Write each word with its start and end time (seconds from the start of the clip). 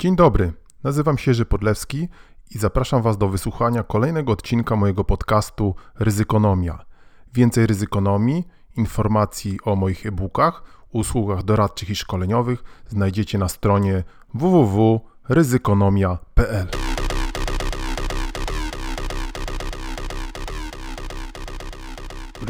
Dzień 0.00 0.16
dobry, 0.16 0.52
nazywam 0.84 1.18
się 1.18 1.30
Jerzy 1.30 1.44
Podlewski 1.44 2.08
i 2.50 2.58
zapraszam 2.58 3.02
Was 3.02 3.18
do 3.18 3.28
wysłuchania 3.28 3.82
kolejnego 3.82 4.32
odcinka 4.32 4.76
mojego 4.76 5.04
podcastu 5.04 5.74
Ryzykonomia. 5.98 6.84
Więcej 7.34 7.66
ryzykonomii, 7.66 8.48
informacji 8.76 9.58
o 9.64 9.76
moich 9.76 10.06
e-bookach, 10.06 10.62
usługach 10.92 11.42
doradczych 11.42 11.90
i 11.90 11.96
szkoleniowych 11.96 12.64
znajdziecie 12.88 13.38
na 13.38 13.48
stronie 13.48 14.04
www.ryzykonomia.pl. 14.34 16.68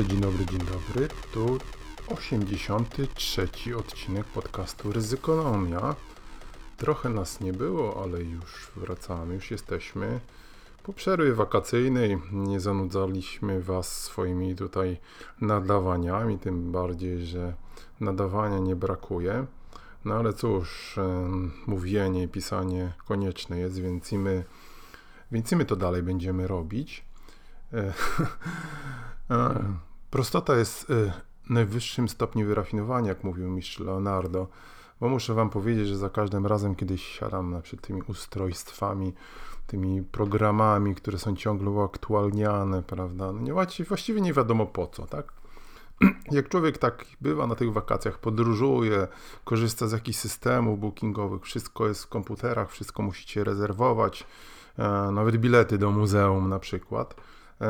Dzień 0.08 0.20
dobry, 0.20 0.46
dzień 0.46 0.58
dobry. 0.58 1.08
Tu 1.32 1.58
83 2.08 3.48
odcinek 3.76 4.26
podcastu 4.26 4.92
Ryzykonomia. 4.92 5.94
Trochę 6.80 7.08
nas 7.08 7.40
nie 7.40 7.52
było, 7.52 8.02
ale 8.02 8.22
już 8.22 8.70
wracamy, 8.76 9.34
już 9.34 9.50
jesteśmy. 9.50 10.20
Po 10.82 10.92
przerwie 10.92 11.34
wakacyjnej 11.34 12.18
nie 12.32 12.60
zanudzaliśmy 12.60 13.62
Was 13.62 14.02
swoimi 14.02 14.56
tutaj 14.56 15.00
nadawaniami, 15.40 16.38
tym 16.38 16.72
bardziej, 16.72 17.26
że 17.26 17.54
nadawania 18.00 18.58
nie 18.58 18.76
brakuje. 18.76 19.46
No 20.04 20.14
ale 20.14 20.32
cóż, 20.32 20.98
mówienie 21.66 22.22
i 22.22 22.28
pisanie 22.28 22.92
konieczne 23.08 23.58
jest, 23.58 23.80
więc 23.80 24.12
i 24.12 24.18
my, 24.18 24.44
więc 25.32 25.52
i 25.52 25.56
my 25.56 25.64
to 25.64 25.76
dalej 25.76 26.02
będziemy 26.02 26.46
robić. 26.46 27.04
E, 27.72 27.92
prostota 30.10 30.56
jest 30.56 30.90
e, 30.90 31.12
najwyższym 31.50 32.08
stopniu 32.08 32.46
wyrafinowania, 32.46 33.08
jak 33.08 33.24
mówił 33.24 33.50
mistrz 33.50 33.78
Leonardo. 33.78 34.48
Bo 35.00 35.08
muszę 35.08 35.34
Wam 35.34 35.50
powiedzieć, 35.50 35.88
że 35.88 35.96
za 35.96 36.10
każdym 36.10 36.46
razem, 36.46 36.74
kiedy 36.74 36.98
siadam 36.98 37.50
na 37.50 37.60
przykład 37.60 37.86
tymi 37.86 38.02
ustrojstwami, 38.02 39.12
tymi 39.66 40.02
programami, 40.02 40.94
które 40.94 41.18
są 41.18 41.36
ciągle 41.36 41.70
uaktualniane, 41.70 42.82
prawda, 42.82 43.32
no 43.32 43.40
nie, 43.40 43.52
właściwie 43.84 44.20
nie 44.20 44.32
wiadomo 44.32 44.66
po 44.66 44.86
co, 44.86 45.06
tak? 45.06 45.32
Jak 46.30 46.48
człowiek 46.48 46.78
tak 46.78 47.04
bywa 47.20 47.46
na 47.46 47.54
tych 47.54 47.72
wakacjach, 47.72 48.18
podróżuje, 48.18 49.08
korzysta 49.44 49.88
z 49.88 49.92
jakichś 49.92 50.18
systemów 50.18 50.80
bookingowych, 50.80 51.42
wszystko 51.42 51.88
jest 51.88 52.04
w 52.04 52.08
komputerach, 52.08 52.70
wszystko 52.70 53.02
musicie 53.02 53.44
rezerwować, 53.44 54.26
e, 54.78 55.10
nawet 55.12 55.36
bilety 55.36 55.78
do 55.78 55.90
muzeum 55.90 56.48
na 56.48 56.58
przykład, 56.58 57.14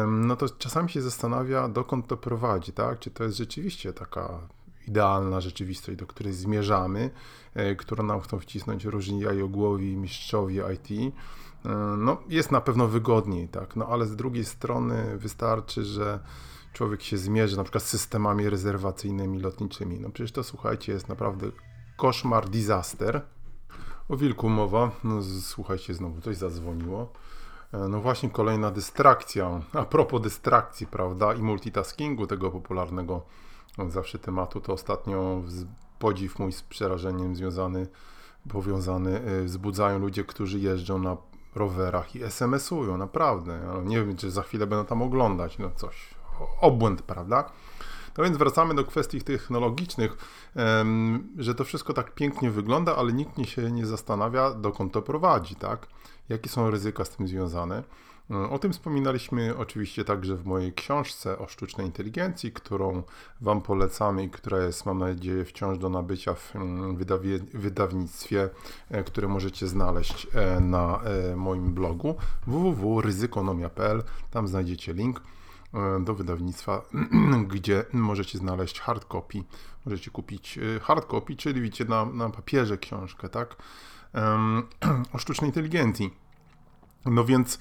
no 0.06 0.36
to 0.36 0.48
czasami 0.48 0.90
się 0.90 1.02
zastanawia, 1.02 1.68
dokąd 1.68 2.06
to 2.06 2.16
prowadzi, 2.16 2.72
tak? 2.72 2.98
Czy 2.98 3.10
to 3.10 3.24
jest 3.24 3.36
rzeczywiście 3.36 3.92
taka 3.92 4.40
idealna 4.90 5.40
rzeczywistość, 5.40 5.98
do 5.98 6.06
której 6.06 6.32
zmierzamy, 6.32 7.10
e, 7.54 7.76
którą 7.76 8.04
nam 8.04 8.20
chcą 8.20 8.38
wcisnąć 8.38 8.84
różni 8.84 9.20
jajogłowi 9.20 9.96
mistrzowie 9.96 10.64
IT, 10.74 10.90
e, 11.64 11.68
no 11.98 12.16
jest 12.28 12.50
na 12.52 12.60
pewno 12.60 12.88
wygodniej, 12.88 13.48
tak, 13.48 13.76
no 13.76 13.86
ale 13.86 14.06
z 14.06 14.16
drugiej 14.16 14.44
strony 14.44 15.18
wystarczy, 15.18 15.84
że 15.84 16.20
człowiek 16.72 17.02
się 17.02 17.18
zmierzy 17.18 17.56
na 17.56 17.64
przykład 17.64 17.84
z 17.84 17.86
systemami 17.86 18.50
rezerwacyjnymi 18.50 19.40
lotniczymi. 19.40 20.00
No 20.00 20.10
przecież 20.10 20.32
to 20.32 20.42
słuchajcie, 20.44 20.92
jest 20.92 21.08
naprawdę 21.08 21.46
koszmar, 21.96 22.48
disaster. 22.48 23.22
O 24.08 24.16
wilku 24.16 24.48
mowa, 24.48 24.90
no, 25.04 25.22
słuchajcie, 25.40 25.94
znowu 25.94 26.20
coś 26.20 26.36
zadzwoniło. 26.36 27.12
E, 27.72 27.78
no 27.88 28.00
właśnie 28.00 28.30
kolejna 28.30 28.70
dystrakcja. 28.70 29.60
A 29.72 29.84
propos 29.84 30.22
dystrakcji, 30.22 30.86
prawda, 30.86 31.34
i 31.34 31.42
multitaskingu 31.42 32.26
tego 32.26 32.50
popularnego 32.50 33.22
zawsze 33.88 34.18
tematu, 34.18 34.60
to 34.60 34.72
ostatnio 34.72 35.42
podziw 35.98 36.38
mój 36.38 36.52
z 36.52 36.62
przerażeniem 36.62 37.36
związany, 37.36 37.86
powiązany, 38.48 39.28
y, 39.28 39.44
wzbudzają 39.44 39.98
ludzie, 39.98 40.24
którzy 40.24 40.58
jeżdżą 40.58 40.98
na 40.98 41.16
rowerach 41.54 42.16
i 42.16 42.22
SMS-ują, 42.22 42.96
naprawdę. 42.96 43.82
Nie 43.84 43.96
wiem, 43.96 44.16
czy 44.16 44.30
za 44.30 44.42
chwilę 44.42 44.66
będą 44.66 44.84
tam 44.84 45.02
oglądać, 45.02 45.58
no 45.58 45.70
coś, 45.76 46.14
obłęd, 46.60 47.02
prawda? 47.02 47.52
No 48.18 48.24
więc 48.24 48.36
wracamy 48.36 48.74
do 48.74 48.84
kwestii 48.84 49.22
technologicznych, 49.22 50.16
że 51.38 51.54
to 51.54 51.64
wszystko 51.64 51.92
tak 51.92 52.14
pięknie 52.14 52.50
wygląda, 52.50 52.96
ale 52.96 53.12
nikt 53.12 53.38
się 53.44 53.70
nie 53.70 53.86
zastanawia, 53.86 54.50
dokąd 54.50 54.92
to 54.92 55.02
prowadzi, 55.02 55.54
tak? 55.54 55.86
Jakie 56.28 56.48
są 56.48 56.70
ryzyka 56.70 57.04
z 57.04 57.10
tym 57.10 57.28
związane. 57.28 57.82
O 58.50 58.58
tym 58.58 58.72
wspominaliśmy 58.72 59.56
oczywiście 59.56 60.04
także 60.04 60.36
w 60.36 60.46
mojej 60.46 60.72
książce 60.72 61.38
o 61.38 61.48
sztucznej 61.48 61.86
inteligencji, 61.86 62.52
którą 62.52 63.02
Wam 63.40 63.62
polecamy 63.62 64.24
i 64.24 64.30
która 64.30 64.58
jest, 64.58 64.86
mam 64.86 64.98
nadzieję, 64.98 65.44
wciąż 65.44 65.78
do 65.78 65.88
nabycia 65.88 66.34
w 66.34 66.56
mm, 66.56 66.96
wydawnictwie, 67.54 68.48
e, 68.90 69.04
które 69.04 69.28
możecie 69.28 69.66
znaleźć 69.66 70.26
e, 70.34 70.60
na 70.60 71.00
e, 71.02 71.36
moim 71.36 71.74
blogu 71.74 72.14
www.ryzykonomia.pl. 72.46 74.02
Tam 74.30 74.48
znajdziecie 74.48 74.92
link 74.92 75.22
do 76.00 76.14
wydawnictwa, 76.14 76.82
gdzie 77.54 77.84
możecie 77.92 78.38
znaleźć 78.38 78.80
hardcopy. 78.80 79.42
Możecie 79.86 80.10
kupić 80.10 80.58
hardcopy, 80.82 81.36
czyli 81.36 81.60
widzicie 81.60 81.84
na, 81.84 82.04
na 82.04 82.30
papierze 82.30 82.78
książkę, 82.78 83.28
tak? 83.28 83.56
o 85.14 85.18
sztucznej 85.18 85.48
inteligencji. 85.48 86.14
No 87.06 87.24
więc 87.24 87.58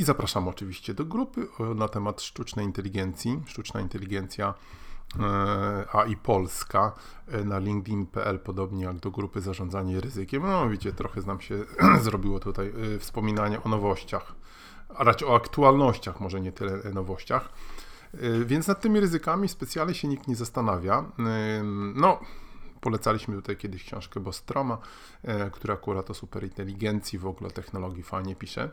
i 0.00 0.04
zapraszam 0.04 0.48
oczywiście 0.48 0.94
do 0.94 1.04
grupy 1.04 1.48
na 1.74 1.88
temat 1.88 2.22
sztucznej 2.22 2.66
inteligencji, 2.66 3.42
sztuczna 3.46 3.80
inteligencja 3.80 4.54
e, 5.20 5.94
AI 5.94 6.16
Polska 6.16 6.92
e, 7.28 7.44
na 7.44 7.58
linkedin.pl, 7.58 8.38
podobnie 8.38 8.84
jak 8.84 8.96
do 8.96 9.10
grupy 9.10 9.40
zarządzanie 9.40 10.00
ryzykiem. 10.00 10.42
No 10.42 10.68
widzicie, 10.68 10.92
trochę 10.92 11.20
nam 11.20 11.40
się 11.40 11.64
zrobiło 12.02 12.40
tutaj 12.40 12.72
e, 12.94 12.98
wspominanie 12.98 13.62
o 13.62 13.68
nowościach, 13.68 14.34
a 14.88 15.04
raczej 15.04 15.28
o 15.28 15.36
aktualnościach, 15.36 16.20
może 16.20 16.40
nie 16.40 16.52
tyle 16.52 16.92
nowościach. 16.94 17.52
Więc 18.46 18.66
nad 18.66 18.80
tymi 18.80 19.00
ryzykami 19.00 19.48
specjalnie 19.48 19.94
się 19.94 20.08
nikt 20.08 20.28
nie 20.28 20.36
zastanawia. 20.36 21.04
No, 21.94 22.20
polecaliśmy 22.80 23.36
tutaj 23.36 23.56
kiedyś 23.56 23.84
książkę 23.84 24.20
Bostroma, 24.20 24.78
która 25.52 25.74
akurat 25.74 26.10
o 26.10 26.14
superinteligencji, 26.14 27.18
w 27.18 27.26
ogóle 27.26 27.50
technologii 27.50 28.02
fajnie 28.02 28.36
pisze 28.36 28.70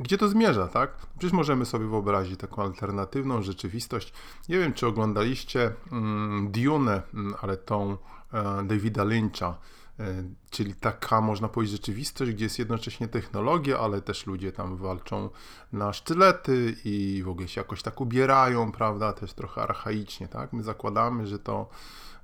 gdzie 0.00 0.18
to 0.18 0.28
zmierza, 0.28 0.68
tak? 0.68 0.90
Przecież 1.18 1.32
możemy 1.32 1.66
sobie 1.66 1.86
wyobrazić 1.86 2.40
taką 2.40 2.62
alternatywną 2.62 3.42
rzeczywistość. 3.42 4.12
Nie 4.48 4.58
wiem, 4.58 4.72
czy 4.72 4.86
oglądaliście 4.86 5.72
mm, 5.92 6.50
Dune, 6.52 7.02
mm, 7.14 7.34
ale 7.42 7.56
tą 7.56 7.96
e, 8.32 8.62
Davida 8.64 9.04
Lyncha, 9.04 9.58
e, 10.00 10.24
czyli 10.50 10.74
taka, 10.74 11.20
można 11.20 11.48
powiedzieć, 11.48 11.72
rzeczywistość, 11.72 12.32
gdzie 12.32 12.44
jest 12.44 12.58
jednocześnie 12.58 13.08
technologia, 13.08 13.78
ale 13.78 14.02
też 14.02 14.26
ludzie 14.26 14.52
tam 14.52 14.76
walczą 14.76 15.30
na 15.72 15.92
sztylety 15.92 16.76
i 16.84 17.22
w 17.24 17.28
ogóle 17.28 17.48
się 17.48 17.60
jakoś 17.60 17.82
tak 17.82 18.00
ubierają, 18.00 18.72
prawda? 18.72 19.12
Też 19.12 19.32
trochę 19.32 19.62
archaicznie, 19.62 20.28
tak? 20.28 20.52
My 20.52 20.62
zakładamy, 20.62 21.26
że 21.26 21.38
to 21.38 21.68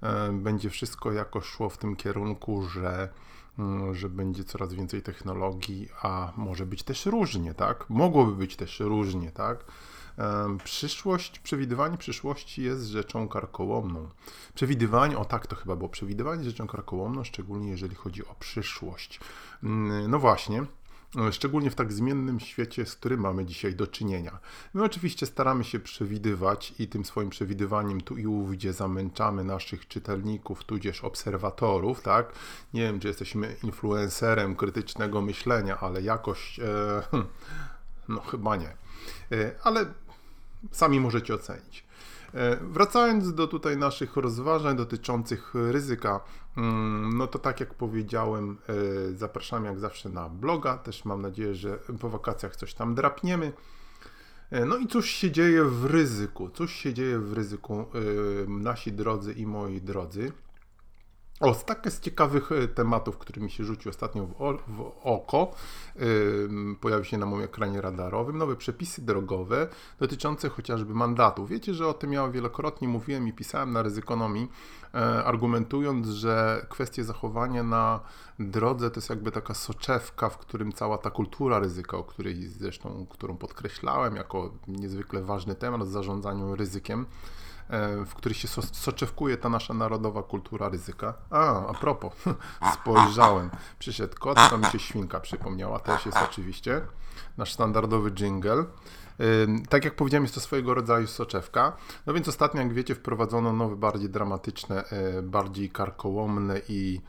e, 0.02 0.32
będzie 0.32 0.70
wszystko 0.70 1.12
jakoś 1.12 1.44
szło 1.44 1.68
w 1.68 1.78
tym 1.78 1.96
kierunku, 1.96 2.68
że 2.68 3.08
że 3.92 4.08
będzie 4.08 4.44
coraz 4.44 4.74
więcej 4.74 5.02
technologii, 5.02 5.88
a 6.02 6.32
może 6.36 6.66
być 6.66 6.82
też 6.82 7.06
różnie, 7.06 7.54
tak? 7.54 7.90
Mogłoby 7.90 8.32
być 8.32 8.56
też 8.56 8.80
różnie, 8.80 9.30
tak? 9.30 9.64
Przyszłość, 10.64 11.38
przewidywanie 11.38 11.98
przyszłości 11.98 12.62
jest 12.62 12.86
rzeczą 12.86 13.28
karkołomną. 13.28 14.08
Przewidywanie, 14.54 15.18
o 15.18 15.24
tak 15.24 15.46
to 15.46 15.56
chyba 15.56 15.76
było, 15.76 15.88
przewidywanie 15.88 16.44
jest 16.44 16.50
rzeczą 16.50 16.66
karkołomną, 16.66 17.24
szczególnie 17.24 17.70
jeżeli 17.70 17.94
chodzi 17.94 18.26
o 18.26 18.34
przyszłość. 18.34 19.20
Mm, 19.62 20.10
no 20.10 20.18
właśnie, 20.18 20.64
szczególnie 21.30 21.70
w 21.70 21.74
tak 21.74 21.92
zmiennym 21.92 22.40
świecie, 22.40 22.86
z 22.86 22.96
którym 22.96 23.20
mamy 23.20 23.44
dzisiaj 23.44 23.74
do 23.74 23.86
czynienia. 23.86 24.38
My 24.74 24.84
oczywiście 24.84 25.26
staramy 25.26 25.64
się 25.64 25.80
przewidywać 25.80 26.74
i 26.78 26.88
tym 26.88 27.04
swoim 27.04 27.30
przewidywaniem 27.30 28.00
tu 28.00 28.16
i 28.16 28.26
ówdzie 28.26 28.72
zamęczamy 28.72 29.44
naszych 29.44 29.88
czytelników, 29.88 30.64
tudzież 30.64 31.04
obserwatorów, 31.04 32.00
tak? 32.00 32.32
Nie 32.74 32.82
wiem, 32.82 33.00
czy 33.00 33.08
jesteśmy 33.08 33.56
influencerem 33.62 34.56
krytycznego 34.56 35.22
myślenia, 35.22 35.80
ale 35.80 36.02
jakoś, 36.02 36.60
e, 36.60 37.02
no 38.08 38.20
chyba 38.20 38.56
nie. 38.56 38.76
E, 39.32 39.54
ale 39.62 39.86
sami 40.72 41.00
możecie 41.00 41.34
ocenić. 41.34 41.87
E, 42.34 42.56
wracając 42.56 43.34
do 43.34 43.46
tutaj 43.46 43.76
naszych 43.76 44.16
rozważań 44.16 44.76
dotyczących 44.76 45.54
ryzyka, 45.54 46.20
mm, 46.56 47.18
no 47.18 47.26
to 47.26 47.38
tak 47.38 47.60
jak 47.60 47.74
powiedziałem, 47.74 48.56
e, 48.68 48.74
zapraszam 49.16 49.64
jak 49.64 49.78
zawsze 49.78 50.08
na 50.08 50.28
bloga. 50.28 50.78
Też 50.78 51.04
mam 51.04 51.22
nadzieję, 51.22 51.54
że 51.54 51.78
po 52.00 52.10
wakacjach 52.10 52.56
coś 52.56 52.74
tam 52.74 52.94
drapniemy. 52.94 53.52
E, 54.50 54.64
no 54.64 54.76
i 54.76 54.86
cóż 54.86 55.10
się 55.10 55.30
dzieje 55.30 55.64
w 55.64 55.84
ryzyku? 55.84 56.50
Cóż 56.50 56.72
się 56.72 56.94
dzieje 56.94 57.18
w 57.18 57.32
ryzyku, 57.32 57.86
nasi 58.48 58.92
drodzy 58.92 59.32
i 59.32 59.46
moi 59.46 59.80
drodzy? 59.80 60.32
O, 61.40 61.54
tak 61.54 61.90
z 61.90 62.00
ciekawych 62.00 62.52
e, 62.52 62.68
tematów, 62.68 63.18
który 63.18 63.40
mi 63.40 63.50
się 63.50 63.64
rzucił 63.64 63.90
ostatnio 63.90 64.26
w, 64.26 64.42
o, 64.42 64.58
w 64.68 64.92
oko, 65.02 65.52
yy, 65.96 66.48
pojawił 66.80 67.04
się 67.04 67.18
na 67.18 67.26
moim 67.26 67.42
ekranie 67.42 67.80
radarowym, 67.80 68.38
nowe 68.38 68.56
przepisy 68.56 69.02
drogowe 69.02 69.68
dotyczące 69.98 70.48
chociażby 70.48 70.94
mandatu. 70.94 71.46
Wiecie, 71.46 71.74
że 71.74 71.88
o 71.88 71.94
tym 71.94 72.12
ja 72.12 72.28
wielokrotnie 72.28 72.88
mówiłem 72.88 73.28
i 73.28 73.32
pisałem 73.32 73.72
na 73.72 73.82
ryzykonomii, 73.82 74.48
e, 74.94 75.24
argumentując, 75.24 76.06
że 76.06 76.66
kwestie 76.68 77.04
zachowania 77.04 77.62
na 77.62 78.00
drodze 78.38 78.90
to 78.90 78.98
jest 78.98 79.10
jakby 79.10 79.30
taka 79.30 79.54
soczewka, 79.54 80.28
w 80.28 80.38
którym 80.38 80.72
cała 80.72 80.98
ta 80.98 81.10
kultura 81.10 81.58
ryzyka, 81.58 81.96
o 81.96 82.04
której 82.04 82.46
zresztą, 82.46 83.06
którą 83.10 83.36
podkreślałem 83.36 84.16
jako 84.16 84.50
niezwykle 84.68 85.22
ważny 85.22 85.54
temat 85.54 85.82
w 85.82 85.90
zarządzaniu 85.90 86.56
ryzykiem, 86.56 87.06
w 88.06 88.14
których 88.14 88.38
się 88.38 88.48
soczewkuje 88.72 89.36
ta 89.36 89.48
nasza 89.48 89.74
narodowa 89.74 90.22
kultura 90.22 90.68
ryzyka. 90.68 91.14
A, 91.30 91.66
a 91.66 91.74
propos, 91.74 92.12
spojrzałem, 92.74 93.50
przyszedł 93.78 94.18
kot, 94.18 94.38
to 94.50 94.58
mi 94.58 94.64
się 94.64 94.78
świnka 94.78 95.20
przypomniała, 95.20 95.78
też 95.78 96.06
jest 96.06 96.18
oczywiście 96.18 96.80
nasz 97.36 97.52
standardowy 97.52 98.10
jingle. 98.10 98.64
Tak 99.68 99.84
jak 99.84 99.96
powiedziałem, 99.96 100.24
jest 100.24 100.34
to 100.34 100.40
swojego 100.40 100.74
rodzaju 100.74 101.06
soczewka. 101.06 101.76
No 102.06 102.14
więc 102.14 102.28
ostatnio, 102.28 102.62
jak 102.62 102.72
wiecie, 102.72 102.94
wprowadzono 102.94 103.52
nowe, 103.52 103.76
bardziej 103.76 104.10
dramatyczne, 104.10 104.84
e, 104.84 105.22
bardziej 105.22 105.70
karkołomne 105.70 106.60
i 106.68 107.00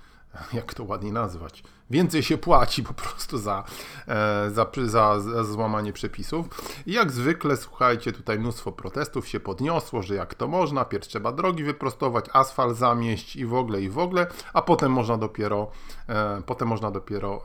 jak 0.54 0.74
to 0.74 0.84
ładnie 0.84 1.12
nazwać, 1.12 1.64
więcej 1.90 2.24
się 2.24 2.38
płaci 2.38 2.84
po 2.84 2.94
prostu 2.94 3.38
za, 3.38 3.64
e, 4.08 4.50
za, 4.52 4.68
za, 4.86 5.20
za 5.20 5.44
złamanie 5.44 5.94
przepisów. 5.94 6.46
I 6.86 6.94
jak 6.94 7.12
zwykle, 7.12 7.58
słuchajcie, 7.58 8.12
tutaj 8.12 8.40
mnóstwo 8.40 8.72
protestów 8.72 9.28
się 9.28 9.40
podniosło, 9.40 10.02
że 10.02 10.16
jak 10.16 10.34
to 10.36 10.48
można, 10.48 10.86
pierw 10.86 11.08
trzeba 11.08 11.32
drogi 11.32 11.64
wyprostować, 11.64 12.26
asfalt 12.34 12.78
zamieść 12.78 13.36
i 13.36 13.46
w 13.46 13.54
ogóle, 13.54 13.82
i 13.82 13.90
w 13.90 14.00
ogóle, 14.00 14.28
a 14.54 14.62
potem 14.62 14.92
można 14.92 15.18
dopiero, 15.18 15.72
e, 16.10 16.42
potem 16.46 16.68
można 16.68 16.92
dopiero 16.92 17.44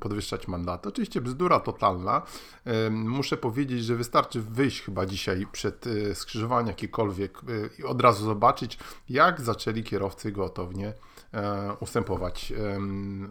podwyższać 0.00 0.48
mandaty. 0.48 0.88
Oczywiście 0.88 1.20
bzdura 1.20 1.60
totalna. 1.60 2.22
Muszę 2.90 3.36
powiedzieć, 3.36 3.84
że 3.84 3.96
wystarczy 3.96 4.40
wyjść 4.40 4.82
chyba 4.82 5.06
dzisiaj 5.06 5.46
przed 5.52 5.86
e, 5.86 6.14
skrzyżowaniem 6.14 6.68
jakikolwiek 6.68 7.40
i 7.78 7.84
od 7.84 8.00
razu 8.00 8.24
zobaczyć, 8.24 8.78
jak 9.08 9.40
zaczęli 9.40 9.82
kierowcy 9.82 10.32
gotownie 10.32 10.94
ustępować, 11.80 12.52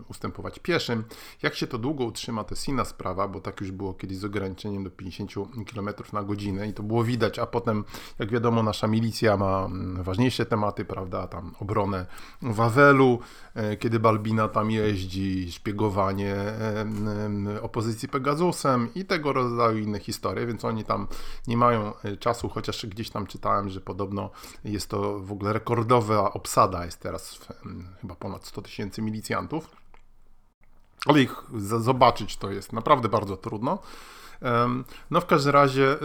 ustępować 0.07 0.59
pieszym. 0.59 1.03
Jak 1.41 1.55
się 1.55 1.67
to 1.67 1.77
długo 1.77 2.03
utrzyma, 2.03 2.43
to 2.43 2.55
jest 2.55 2.67
inna 2.67 2.85
sprawa, 2.85 3.27
bo 3.27 3.41
tak 3.41 3.61
już 3.61 3.71
było 3.71 3.93
kiedyś 3.93 4.17
z 4.17 4.25
ograniczeniem 4.25 4.83
do 4.83 4.89
50 4.89 5.33
km 5.73 5.89
na 6.13 6.23
godzinę 6.23 6.67
i 6.67 6.73
to 6.73 6.83
było 6.83 7.03
widać, 7.03 7.39
a 7.39 7.45
potem, 7.45 7.83
jak 8.19 8.31
wiadomo, 8.31 8.63
nasza 8.63 8.87
milicja 8.87 9.37
ma 9.37 9.65
mm, 9.65 10.03
ważniejsze 10.03 10.45
tematy, 10.45 10.85
prawda, 10.85 11.27
tam 11.27 11.55
obronę 11.59 12.05
Wawelu, 12.41 13.19
e, 13.55 13.77
kiedy 13.77 13.99
Balbina 13.99 14.47
tam 14.47 14.71
jeździ, 14.71 15.51
szpiegowanie 15.51 16.35
opozycji 17.61 18.09
Pegasusem 18.09 18.89
i 18.95 19.05
tego 19.05 19.33
rodzaju 19.33 19.77
inne 19.77 19.99
historie, 19.99 20.45
więc 20.45 20.65
oni 20.65 20.83
tam 20.83 21.07
nie 21.47 21.57
mają 21.57 21.93
e, 22.03 22.17
czasu, 22.17 22.49
chociaż 22.49 22.85
gdzieś 22.85 23.09
tam 23.09 23.27
czytałem, 23.27 23.69
że 23.69 23.81
podobno 23.81 24.29
jest 24.63 24.89
to 24.89 25.19
w 25.19 25.31
ogóle 25.31 25.53
rekordowa 25.53 26.33
obsada, 26.33 26.85
jest 26.85 26.99
teraz 26.99 27.39
chyba 28.01 28.15
ponad 28.15 28.45
100 28.45 28.61
tysięcy 28.61 29.01
milicjantów. 29.01 29.75
Ale 31.05 31.21
ich 31.21 31.43
zobaczyć 31.79 32.37
to 32.37 32.51
jest 32.51 32.73
naprawdę 32.73 33.09
bardzo 33.09 33.37
trudno. 33.37 33.79
No 35.11 35.21
w 35.21 35.25
każdym 35.25 35.53
razie 35.53 35.97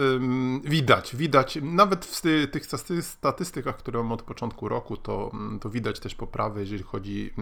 widać, 0.63 1.15
widać, 1.15 1.59
nawet 1.61 2.05
w 2.05 2.21
tych 2.47 2.65
statystykach, 3.01 3.77
które 3.77 3.99
mam 3.99 4.11
od 4.11 4.21
początku 4.21 4.69
roku, 4.69 4.97
to, 4.97 5.31
mm, 5.33 5.59
to 5.59 5.69
widać 5.69 5.99
też 5.99 6.15
poprawę, 6.15 6.61
jeżeli 6.61 6.83
chodzi 6.83 7.33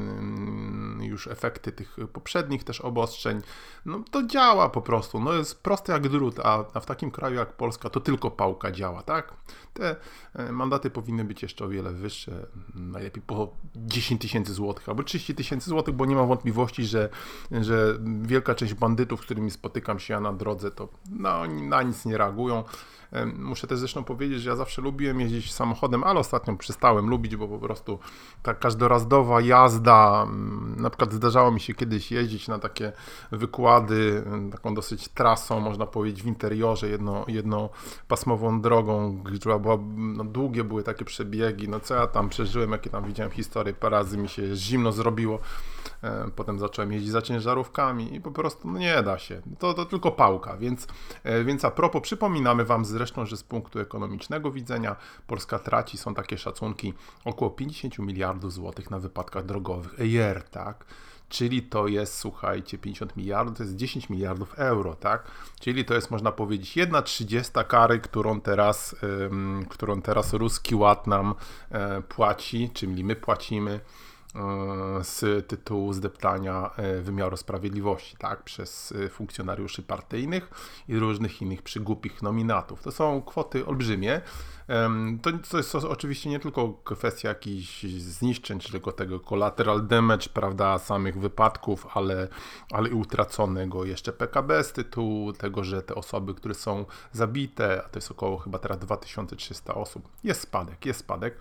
już 1.00 1.28
efekty 1.28 1.72
tych 1.72 1.98
poprzednich 2.14 2.64
też 2.64 2.82
obostrzeń. 2.82 3.42
No 3.86 4.04
to 4.12 4.24
działa 4.24 4.70
po 4.70 4.82
prostu, 4.82 5.20
no 5.20 5.34
jest 5.34 5.64
proste 5.64 5.94
jak 5.94 6.08
drut, 6.10 6.40
a, 6.40 6.66
a 6.74 6.80
w 6.80 6.86
takim 6.86 7.12
kraju 7.12 7.36
jak 7.36 7.54
Polska 7.54 7.90
to 7.90 8.00
tylko 8.00 8.32
pałka 8.32 8.72
działa, 8.72 9.04
tak? 9.04 9.34
Te 9.74 9.96
e, 10.34 10.52
mandaty 10.52 10.90
powinny 10.90 11.26
być 11.26 11.42
jeszcze 11.42 11.66
o 11.66 11.70
wiele 11.70 11.92
wyższe, 11.92 12.48
najlepiej 12.76 13.24
po 13.28 13.54
10 13.76 14.22
tysięcy 14.22 14.54
złotych 14.54 14.90
albo 14.90 15.04
30 15.04 15.36
tysięcy 15.36 15.70
złotych, 15.70 15.96
bo 15.96 16.06
nie 16.06 16.16
mam 16.16 16.28
wątpliwości, 16.28 16.86
że, 16.86 17.10
że 17.52 18.00
wielka 18.22 18.56
część 18.56 18.74
bandytów, 18.74 19.22
z 19.22 19.24
którymi 19.24 19.52
spotykam 19.52 20.00
się 20.00 20.14
ja 20.14 20.20
na 20.20 20.34
drodze, 20.34 20.72
to 20.72 20.83
no, 21.10 21.46
na 21.48 21.82
nic 21.82 22.06
nie 22.06 22.18
reagują. 22.18 22.64
Muszę 23.36 23.68
też 23.68 23.80
zresztą 23.80 24.04
powiedzieć, 24.04 24.42
że 24.42 24.50
ja 24.50 24.56
zawsze 24.56 24.82
lubiłem 24.82 25.22
jeździć 25.22 25.54
samochodem, 25.54 26.04
ale 26.04 26.20
ostatnio 26.20 26.58
przestałem 26.58 27.10
lubić, 27.10 27.36
bo 27.36 27.48
po 27.48 27.60
prostu 27.60 28.00
ta 28.44 28.54
każdorazdowa 28.54 29.42
jazda, 29.42 30.24
mm, 30.24 30.76
na 30.78 30.90
przykład 30.90 31.14
zdarzało 31.14 31.52
mi 31.52 31.60
się 31.60 31.74
kiedyś 31.74 32.12
jeździć 32.12 32.48
na 32.48 32.60
takie 32.60 32.92
wykłady, 33.32 34.24
taką 34.52 34.76
dosyć 34.76 35.08
trasą, 35.08 35.60
można 35.60 35.86
powiedzieć, 35.86 36.24
w 36.24 36.28
interiorze, 36.28 36.90
jedno, 36.90 37.26
jednopasmową 37.28 38.62
drogą, 38.62 39.24
która 39.40 39.60
była, 39.60 39.78
no, 39.96 40.24
długie 40.24 40.64
były 40.64 40.84
takie 40.84 41.06
przebiegi, 41.06 41.70
no 41.70 41.80
co 41.80 41.96
ja 41.96 42.08
tam 42.08 42.30
przeżyłem, 42.30 42.72
jakie 42.72 42.90
tam 42.90 43.06
widziałem 43.06 43.32
historie, 43.32 43.74
parę 43.74 43.94
razy 43.94 44.18
mi 44.18 44.30
się 44.30 44.56
zimno 44.56 44.92
zrobiło, 44.92 45.40
potem 46.36 46.60
zacząłem 46.60 46.92
jeździć 46.92 47.12
za 47.12 47.22
ciężarówkami 47.22 48.16
i 48.16 48.22
po 48.22 48.32
prostu 48.32 48.68
no 48.68 48.80
nie 48.80 49.04
da 49.04 49.18
się, 49.18 49.42
to, 49.60 49.74
to 49.74 49.86
tylko 49.86 50.12
pałka, 50.12 50.58
więc, 50.58 50.88
e, 51.24 51.44
więc 51.44 51.66
a 51.66 51.72
propos, 51.72 52.02
przypominamy 52.02 52.66
Wam 52.66 52.86
zresztą, 52.86 53.03
że 53.24 53.38
z 53.38 53.44
punktu 53.44 53.80
ekonomicznego 53.80 54.52
widzenia 54.52 54.96
Polska 55.28 55.60
traci, 55.60 55.98
są 55.98 56.14
takie 56.14 56.38
szacunki, 56.38 56.94
około 57.26 57.52
50 57.52 58.00
miliardów 58.00 58.54
złotych 58.54 58.92
na 58.92 59.00
wypadkach 59.00 59.46
drogowych 59.46 60.00
EIR, 60.00 60.44
tak? 60.44 60.86
Czyli 61.30 61.64
to 61.64 61.88
jest, 61.88 62.18
słuchajcie, 62.18 62.78
50 62.78 63.18
miliardów, 63.18 63.58
to 63.58 63.64
jest 63.64 63.76
10 63.76 64.10
miliardów 64.10 64.60
euro, 64.60 64.96
tak? 64.96 65.32
Czyli 65.60 65.86
to 65.86 65.94
jest, 65.94 66.12
można 66.12 66.32
powiedzieć, 66.32 66.78
jedna 66.78 67.02
trzydziesta 67.02 67.64
kary, 67.64 68.00
którą 68.00 68.42
teraz, 68.42 68.96
ym, 69.04 69.66
którą 69.70 70.02
teraz 70.02 70.34
ruski 70.34 70.76
ład 70.76 71.08
nam 71.08 71.36
y, 72.00 72.02
płaci, 72.02 72.70
czyli 72.74 73.04
my 73.04 73.16
płacimy 73.16 73.80
E, 73.80 74.13
z 75.04 75.48
tytułu 75.48 75.94
zdeptania 75.94 76.72
e, 76.78 77.02
wymiaru 77.02 77.38
sprawiedliwości, 77.38 78.16
tak, 78.18 78.44
przez 78.44 78.92
e, 78.92 79.10
funkcjonariuszy 79.10 79.84
partyjnych 79.84 80.50
i 80.88 81.00
różnych 81.00 81.42
innych 81.42 81.62
przygłupich 81.62 82.22
nominatów. 82.22 82.84
To 82.84 82.92
są 82.92 83.22
kwoty 83.22 83.66
olbrzymie. 83.66 84.22
To, 85.22 85.32
to 85.50 85.58
jest 85.58 85.76
oczywiście 85.76 86.30
nie 86.30 86.40
tylko 86.40 86.74
kwestia 86.74 87.30
jakichś 87.30 87.84
zniszczeń, 87.84 88.60
czy 88.60 88.72
tylko 88.72 88.92
tego 88.92 89.20
collateral 89.20 89.88
damage, 89.88 90.28
prawda, 90.34 90.80
samych 90.80 91.20
wypadków, 91.20 91.88
ale, 91.94 92.28
ale 92.72 92.90
i 92.90 92.94
utraconego 92.94 93.86
jeszcze 93.86 94.14
PKB 94.14 94.64
z 94.64 94.74
tytułu 94.74 95.34
tego, 95.34 95.64
że 95.64 95.82
te 95.82 95.96
osoby, 95.96 96.34
które 96.34 96.54
są 96.54 96.86
zabite, 97.12 97.84
a 97.86 97.90
to 97.90 97.98
jest 97.98 98.12
około 98.12 98.38
chyba 98.38 98.60
teraz 98.60 98.80
2300 98.80 99.74
osób, 99.74 100.10
jest 100.24 100.42
spadek, 100.42 100.86
jest 100.86 101.00
spadek. 101.00 101.38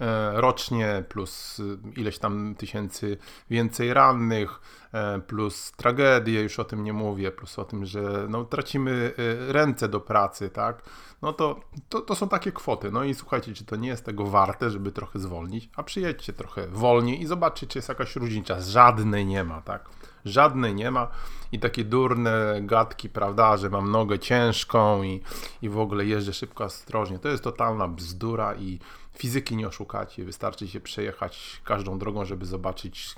E, 0.00 0.40
rocznie, 0.40 1.04
plus 1.08 1.60
ileś 1.96 2.18
tam 2.18 2.54
tysięcy 2.54 3.16
więcej 3.50 3.94
rannych, 3.94 4.60
e, 4.92 5.20
plus 5.20 5.72
tragedie, 5.72 6.42
już 6.42 6.58
o 6.58 6.64
tym 6.64 6.84
nie 6.84 6.92
mówię, 6.92 7.32
plus 7.32 7.58
o 7.58 7.64
tym, 7.64 7.84
że 7.84 8.26
no, 8.28 8.44
tracimy 8.44 9.12
e, 9.48 9.52
ręce 9.52 9.88
do 9.88 10.00
pracy, 10.00 10.50
tak? 10.50 10.82
No 11.22 11.32
to, 11.32 11.60
to, 11.88 12.00
to 12.00 12.14
są 12.14 12.28
takie 12.28 12.52
kwoty. 12.52 12.90
No 12.90 13.04
i 13.04 13.14
słuchajcie, 13.14 13.54
czy 13.54 13.64
to 13.64 13.76
nie 13.76 13.88
jest 13.88 14.04
tego 14.04 14.26
warte, 14.26 14.70
żeby 14.70 14.92
trochę 14.92 15.18
zwolnić, 15.18 15.68
a 15.76 15.82
przyjedźcie 15.82 16.32
trochę 16.32 16.68
wolniej 16.68 17.22
i 17.22 17.26
zobaczcie, 17.26 17.66
czy 17.66 17.78
jest 17.78 17.88
jakaś 17.88 18.16
różnica. 18.16 18.60
Żadnej 18.60 19.26
nie 19.26 19.44
ma, 19.44 19.60
tak? 19.62 19.88
Żadnej 20.24 20.74
nie 20.74 20.90
ma 20.90 21.08
i 21.52 21.58
takie 21.58 21.84
durne 21.84 22.60
gadki, 22.62 23.08
prawda, 23.08 23.56
że 23.56 23.70
mam 23.70 23.90
nogę 23.90 24.18
ciężką 24.18 25.02
i, 25.02 25.20
i 25.62 25.68
w 25.68 25.78
ogóle 25.78 26.04
jeżdżę 26.04 26.32
szybko, 26.32 26.64
ostrożnie. 26.64 27.18
To 27.18 27.28
jest 27.28 27.44
totalna 27.44 27.88
bzdura 27.88 28.54
i 28.54 28.78
fizyki 29.18 29.56
nie 29.56 29.68
oszukacie. 29.68 30.24
Wystarczy 30.24 30.68
się 30.68 30.80
przejechać 30.80 31.60
każdą 31.64 31.98
drogą, 31.98 32.24
żeby 32.24 32.46
zobaczyć 32.46 33.14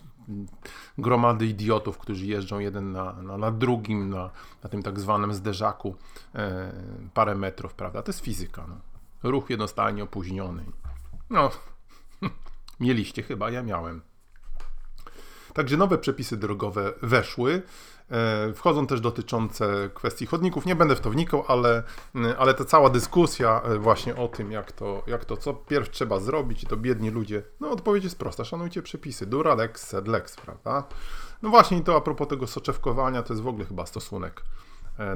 gromady 0.99 1.47
idiotów, 1.47 1.99
którzy 1.99 2.27
jeżdżą 2.27 2.59
jeden 2.59 2.93
na, 2.93 3.13
na, 3.13 3.39
na 3.39 3.51
drugim, 3.51 4.11
na, 4.11 4.31
na 4.63 4.71
tym 4.71 4.83
tak 4.83 5.01
zwanym 5.01 5.35
zderzaku 5.35 5.97
e, 6.35 6.73
parę 7.15 7.35
metrów, 7.35 7.75
prawda? 7.75 8.03
To 8.03 8.13
jest 8.13 8.21
fizyka. 8.21 8.67
No. 8.69 8.77
Ruch 9.31 9.51
jednostajnie 9.51 10.05
opóźniony. 10.05 10.65
No, 11.31 11.51
mieliście 12.81 13.23
chyba, 13.23 13.51
ja 13.51 13.63
miałem. 13.63 14.01
Także 15.55 15.77
nowe 15.77 15.99
przepisy 15.99 16.37
drogowe 16.37 16.93
weszły. 17.03 17.63
E, 18.11 18.53
wchodzą 18.53 18.87
też 18.87 19.01
dotyczące 19.01 19.91
kwestii 19.95 20.27
chodników. 20.27 20.67
Nie 20.67 20.77
będę 20.77 20.97
w 20.97 21.01
to 21.01 21.11
wnikał, 21.11 21.45
ale, 21.49 21.83
e, 22.15 22.39
ale 22.39 22.55
ta 22.55 22.65
cała 22.65 22.91
dyskusja 22.91 23.63
e, 23.65 23.79
właśnie 23.79 24.17
o 24.17 24.29
tym, 24.29 24.53
jak 24.53 24.73
to, 24.73 25.03
jak 25.07 25.25
to 25.25 25.37
co 25.37 25.55
pierw 25.55 25.91
trzeba 25.91 26.21
zrobić 26.21 26.63
i 26.63 26.67
to 26.67 26.77
biedni 26.77 27.11
ludzie, 27.11 27.43
no 27.61 27.71
odpowiedź 27.71 28.05
jest 28.05 28.19
prosta, 28.19 28.45
szanujcie 28.45 28.83
przepisy. 28.83 29.27
Dura 29.27 29.55
lex, 29.55 29.87
sed 29.87 30.09
lex, 30.09 30.37
prawda? 30.37 30.85
No 31.43 31.51
właśnie 31.51 31.81
to 31.81 31.97
a 31.97 32.01
propos 32.01 32.29
tego 32.29 32.47
soczewkowania, 32.47 33.23
to 33.23 33.33
jest 33.33 33.43
w 33.43 33.49
ogóle 33.49 33.65
chyba 33.65 33.87
stosunek 33.87 34.43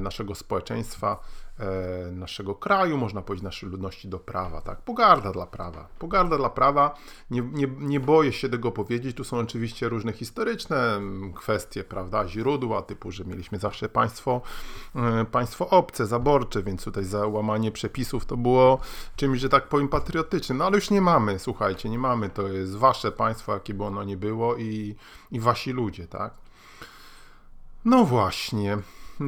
naszego 0.01 0.35
społeczeństwa, 0.35 1.19
e, 1.59 2.11
naszego 2.11 2.55
kraju, 2.55 2.97
można 2.97 3.21
powiedzieć 3.21 3.43
naszej 3.43 3.69
ludności 3.69 4.07
do 4.07 4.19
prawa, 4.19 4.61
tak? 4.61 4.81
Pogarda 4.81 5.31
dla 5.31 5.45
prawa. 5.45 5.87
Pogarda 5.99 6.37
dla 6.37 6.49
prawa, 6.49 6.95
nie, 7.31 7.41
nie, 7.41 7.67
nie 7.77 7.99
boję 7.99 8.33
się 8.33 8.49
tego 8.49 8.71
powiedzieć, 8.71 9.17
tu 9.17 9.23
są 9.23 9.37
oczywiście 9.37 9.89
różne 9.89 10.13
historyczne 10.13 10.95
mm, 10.95 11.33
kwestie, 11.33 11.83
prawda, 11.83 12.27
źródła, 12.27 12.81
typu, 12.81 13.11
że 13.11 13.25
mieliśmy 13.25 13.59
zawsze 13.59 13.89
państwo, 13.89 14.41
e, 14.95 15.25
państwo 15.25 15.69
obce, 15.69 16.07
zaborcze, 16.07 16.63
więc 16.63 16.83
tutaj 16.83 17.03
załamanie 17.03 17.71
przepisów 17.71 18.25
to 18.25 18.37
było 18.37 18.79
czymś, 19.15 19.39
że 19.39 19.49
tak 19.49 19.67
powiem, 19.67 19.87
patriotycznym, 19.87 20.57
no 20.57 20.65
ale 20.65 20.75
już 20.75 20.89
nie 20.89 21.01
mamy, 21.01 21.39
słuchajcie, 21.39 21.89
nie 21.89 21.99
mamy, 21.99 22.29
to 22.29 22.47
jest 22.47 22.75
wasze 22.75 23.11
państwo, 23.11 23.53
jakie 23.53 23.73
by 23.73 23.83
ono 23.83 24.03
nie 24.03 24.17
było 24.17 24.55
i, 24.57 24.95
i 25.31 25.39
wasi 25.39 25.71
ludzie, 25.71 26.07
tak? 26.07 26.33
No 27.85 28.05
właśnie. 28.05 28.77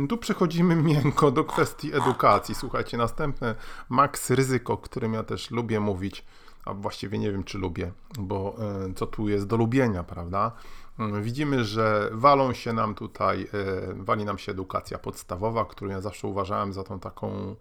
Tu 0.09 0.17
przechodzimy 0.17 0.75
miękko 0.75 1.31
do 1.31 1.43
kwestii 1.43 1.93
edukacji. 1.95 2.55
Słuchajcie, 2.55 2.97
następne 2.97 3.55
Max 3.89 4.29
Ryzyko, 4.29 4.73
o 4.73 4.77
którym 4.77 5.13
ja 5.13 5.23
też 5.23 5.51
lubię 5.51 5.79
mówić, 5.79 6.25
a 6.65 6.73
właściwie 6.73 7.17
nie 7.17 7.31
wiem, 7.31 7.43
czy 7.43 7.57
lubię, 7.57 7.91
bo 8.19 8.55
e, 8.89 8.93
co 8.93 9.07
tu 9.07 9.29
jest 9.29 9.47
do 9.47 9.57
lubienia, 9.57 10.03
prawda? 10.03 10.51
Mm, 10.99 11.23
widzimy, 11.23 11.63
że 11.63 12.09
walą 12.11 12.53
się 12.53 12.73
nam 12.73 12.95
tutaj, 12.95 13.47
e, 13.53 13.93
wali 13.93 14.25
nam 14.25 14.37
się 14.37 14.51
edukacja 14.51 14.97
podstawowa, 14.97 15.65
którą 15.65 15.91
ja 15.91 16.01
zawsze 16.01 16.27
uważałem 16.27 16.73
za 16.73 16.83
tą 16.83 16.99
taką 16.99 17.55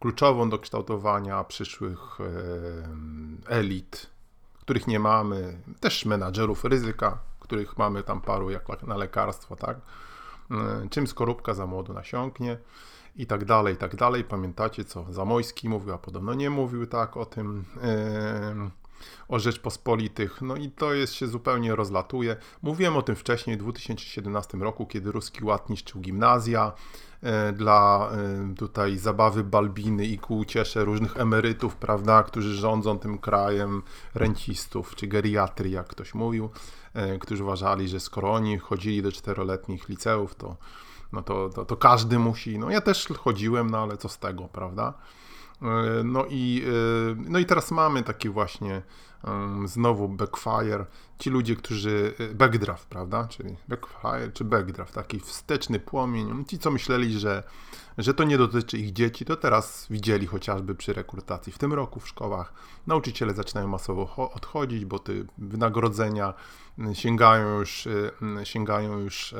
kluczową 0.00 0.50
do 0.50 0.58
kształtowania 0.58 1.44
przyszłych 1.44 2.18
e, 2.20 2.24
elit, 3.48 4.06
których 4.60 4.86
nie 4.86 4.98
mamy, 4.98 5.58
też 5.80 6.04
menadżerów 6.04 6.64
ryzyka, 6.64 7.18
których 7.40 7.78
mamy 7.78 8.02
tam 8.02 8.20
paru 8.20 8.50
jak 8.50 8.82
na 8.82 8.96
lekarstwo, 8.96 9.56
tak? 9.56 9.76
E, 10.50 10.88
czym 10.90 11.06
skorupka 11.06 11.54
za 11.54 11.66
młodu 11.66 11.92
nasiąknie 11.92 12.58
i 13.16 13.26
tak 13.26 13.44
dalej, 13.44 13.74
i 13.74 13.76
tak 13.76 13.96
dalej. 13.96 14.24
Pamiętacie, 14.24 14.84
co 14.84 15.12
Zamojski 15.12 15.68
mówił, 15.68 15.94
a 15.94 15.98
podobno 15.98 16.34
nie 16.34 16.50
mówił 16.50 16.86
tak 16.86 17.16
o 17.16 17.26
tym, 17.26 17.64
yy, 17.76 18.70
o 19.28 19.38
Rzeczpospolitych. 19.38 20.42
No 20.42 20.56
i 20.56 20.70
to 20.70 20.94
jest, 20.94 21.14
się 21.14 21.26
zupełnie 21.26 21.76
rozlatuje. 21.76 22.36
Mówiłem 22.62 22.96
o 22.96 23.02
tym 23.02 23.16
wcześniej, 23.16 23.56
w 23.56 23.60
2017 23.60 24.58
roku, 24.58 24.86
kiedy 24.86 25.12
Ruski 25.12 25.44
Ład 25.44 25.70
niszczył 25.70 26.00
gimnazja, 26.00 26.72
E, 27.22 27.52
dla 27.52 28.10
e, 28.12 28.54
tutaj 28.54 28.98
zabawy 28.98 29.44
balbiny 29.44 30.06
i 30.06 30.18
ku 30.18 30.38
uciesze 30.38 30.84
różnych 30.84 31.16
emerytów, 31.16 31.76
prawda, 31.76 32.22
którzy 32.22 32.54
rządzą 32.54 32.98
tym 32.98 33.18
krajem, 33.18 33.82
rencistów 34.14 34.94
czy 34.94 35.06
geriatrii, 35.06 35.72
jak 35.72 35.86
ktoś 35.86 36.14
mówił, 36.14 36.50
e, 36.94 37.18
którzy 37.18 37.44
uważali, 37.44 37.88
że 37.88 38.00
skoro 38.00 38.32
oni 38.32 38.58
chodzili 38.58 39.02
do 39.02 39.12
czteroletnich 39.12 39.88
liceów, 39.88 40.34
to, 40.34 40.56
no 41.12 41.22
to, 41.22 41.48
to, 41.48 41.64
to 41.64 41.76
każdy 41.76 42.18
musi. 42.18 42.58
No 42.58 42.70
ja 42.70 42.80
też 42.80 43.08
chodziłem, 43.18 43.70
no 43.70 43.78
ale 43.78 43.96
co 43.96 44.08
z 44.08 44.18
tego, 44.18 44.48
prawda? 44.48 44.94
No 46.04 46.24
i, 46.30 46.64
no 47.16 47.38
i 47.38 47.46
teraz 47.46 47.70
mamy 47.70 48.02
taki 48.02 48.28
właśnie 48.28 48.82
znowu 49.66 50.08
backfire, 50.08 50.86
ci 51.18 51.30
ludzie, 51.30 51.56
którzy, 51.56 52.14
y, 52.20 52.34
backdraft, 52.34 52.88
prawda, 52.88 53.28
czyli 53.28 53.56
backfire 53.68 54.32
czy 54.32 54.44
backdraft, 54.44 54.94
taki 54.94 55.20
wsteczny 55.20 55.80
płomień, 55.80 56.44
ci 56.44 56.58
co 56.58 56.70
myśleli, 56.70 57.18
że, 57.18 57.42
że 57.98 58.14
to 58.14 58.24
nie 58.24 58.38
dotyczy 58.38 58.78
ich 58.78 58.92
dzieci, 58.92 59.24
to 59.24 59.36
teraz 59.36 59.86
widzieli 59.90 60.26
chociażby 60.26 60.74
przy 60.74 60.92
rekrutacji 60.92 61.52
w 61.52 61.58
tym 61.58 61.72
roku 61.72 62.00
w 62.00 62.08
szkołach, 62.08 62.52
nauczyciele 62.86 63.34
zaczynają 63.34 63.68
masowo 63.68 64.30
odchodzić, 64.34 64.84
bo 64.84 64.98
te 64.98 65.12
wynagrodzenia 65.38 66.34
sięgają 66.92 67.58
już, 67.58 67.88
sięgają 68.44 68.98
już 68.98 69.34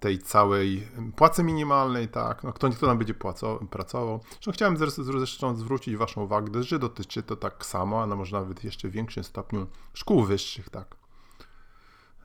tej 0.00 0.18
całej 0.18 0.88
płacy 1.16 1.42
minimalnej, 1.42 2.08
tak, 2.08 2.44
no 2.44 2.52
kto, 2.52 2.70
kto 2.70 2.86
nam 2.86 2.98
będzie 2.98 3.14
płaco, 3.14 3.60
pracował. 3.70 4.20
Zresztą 4.30 4.52
chciałem 4.52 4.76
zresztą 4.76 5.56
zwrócić 5.56 5.96
Waszą 5.96 6.22
uwagę, 6.22 6.62
że 6.62 6.78
dotyczy 6.78 7.22
to 7.22 7.36
tak 7.36 7.66
samo, 7.66 8.02
a 8.02 8.06
no 8.06 8.16
może 8.16 8.40
nawet 8.40 8.64
jeszcze 8.64 8.88
w 8.88 8.92
większym 8.92 9.24
stopniu 9.24 9.66
szkół 9.94 10.22
wyższych, 10.22 10.70
tak. 10.70 10.96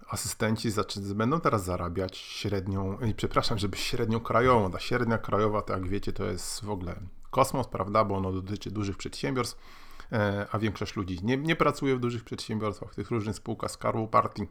Asystenci 0.10 0.70
będą 1.16 1.40
teraz 1.40 1.64
zarabiać 1.64 2.18
średnią, 2.18 2.98
przepraszam, 3.18 3.58
żeby 3.58 3.78
średnią 3.78 4.20
krajową. 4.20 4.72
Ta 4.72 4.80
średnia 4.80 5.18
krajowa, 5.18 5.62
to 5.62 5.74
jak 5.74 5.88
wiecie, 5.88 6.14
to 6.14 6.26
jest 6.26 6.66
w 6.66 6.70
ogóle 6.70 6.96
kosmos, 7.32 7.68
prawda, 7.68 8.06
bo 8.06 8.16
ono 8.16 8.32
dotyczy 8.32 8.72
dużych 8.72 8.98
przedsiębiorstw, 8.98 9.58
e, 10.12 10.48
a 10.52 10.60
większość 10.60 10.96
ludzi 10.96 11.20
nie, 11.24 11.38
nie 11.38 11.56
pracuje 11.56 11.96
w 11.96 12.00
dużych 12.00 12.24
przedsiębiorstwach, 12.24 12.92
w 12.92 12.96
tych 12.96 13.12
różnych 13.12 13.36
spółkach 13.36 13.72
Skarbu 13.72 14.08
Partii 14.08 14.48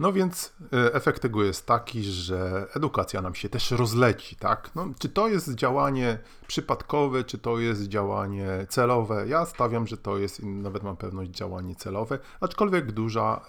no 0.00 0.12
więc 0.12 0.52
e, 0.72 0.94
efekt 0.94 1.22
tego 1.22 1.44
jest 1.44 1.66
taki, 1.66 2.02
że 2.02 2.66
edukacja 2.76 3.22
nam 3.22 3.34
się 3.34 3.48
też 3.48 3.70
rozleci, 3.70 4.36
tak? 4.36 4.70
No, 4.74 4.88
czy 4.98 5.08
to 5.08 5.28
jest 5.28 5.54
działanie 5.54 6.18
przypadkowe, 6.46 7.24
czy 7.24 7.38
to 7.38 7.58
jest 7.58 7.88
działanie 7.88 8.66
celowe? 8.68 9.24
Ja 9.28 9.46
stawiam, 9.46 9.86
że 9.86 9.96
to 9.96 10.18
jest, 10.18 10.42
nawet 10.42 10.82
mam 10.82 10.96
pewność, 10.96 11.30
działanie 11.30 11.74
celowe, 11.74 12.18
aczkolwiek 12.40 12.92
duża, 12.92 13.40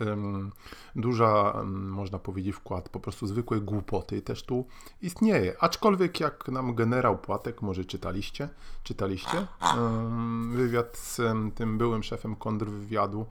duża, 0.95 1.63
można 1.65 2.19
powiedzieć, 2.19 2.55
wkład 2.55 2.89
po 2.89 2.99
prostu 2.99 3.27
zwykłej 3.27 3.61
głupoty 3.61 4.21
też 4.21 4.43
tu 4.43 4.65
istnieje. 5.01 5.55
Aczkolwiek 5.59 6.19
jak 6.19 6.47
nam 6.47 6.75
generał 6.75 7.17
Płatek, 7.17 7.61
może 7.61 7.85
czytaliście, 7.85 8.49
czytaliście 8.83 9.47
wywiad 10.51 10.97
z 10.97 11.21
tym 11.55 11.77
byłym 11.77 12.03
szefem 12.03 12.35
kontrwywiadu, 12.35 13.25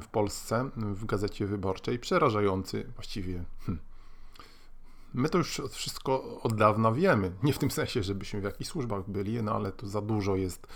w 0.00 0.06
Polsce, 0.12 0.70
w 0.76 1.04
Gazecie 1.04 1.46
Wyborczej, 1.46 1.98
przerażający 1.98 2.92
właściwie. 2.94 3.44
Hm. 3.66 3.78
My 5.14 5.28
to 5.28 5.38
już 5.38 5.60
wszystko 5.70 6.40
od 6.40 6.54
dawna 6.54 6.92
wiemy. 6.92 7.32
Nie 7.42 7.52
w 7.52 7.58
tym 7.58 7.70
sensie, 7.70 8.02
żebyśmy 8.02 8.40
w 8.40 8.44
jakichś 8.44 8.70
służbach 8.70 9.10
byli, 9.10 9.42
no 9.42 9.54
ale 9.54 9.72
to 9.72 9.88
za 9.88 10.00
dużo 10.00 10.36
jest 10.36 10.66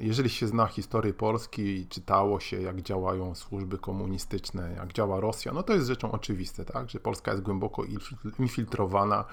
jeżeli 0.00 0.30
się 0.30 0.46
zna 0.46 0.66
historię 0.66 1.14
Polski 1.14 1.62
i 1.62 1.86
czytało 1.86 2.40
się, 2.40 2.60
jak 2.62 2.82
działają 2.82 3.34
służby 3.34 3.78
komunistyczne, 3.78 4.74
jak 4.76 4.92
działa 4.92 5.20
Rosja, 5.20 5.52
no 5.52 5.62
to 5.62 5.74
jest 5.74 5.86
rzeczą 5.86 6.12
oczywiste, 6.12 6.64
tak, 6.64 6.90
że 6.90 7.00
Polska 7.00 7.30
jest 7.30 7.42
głęboko 7.42 7.82
infiltrowana 8.38 9.24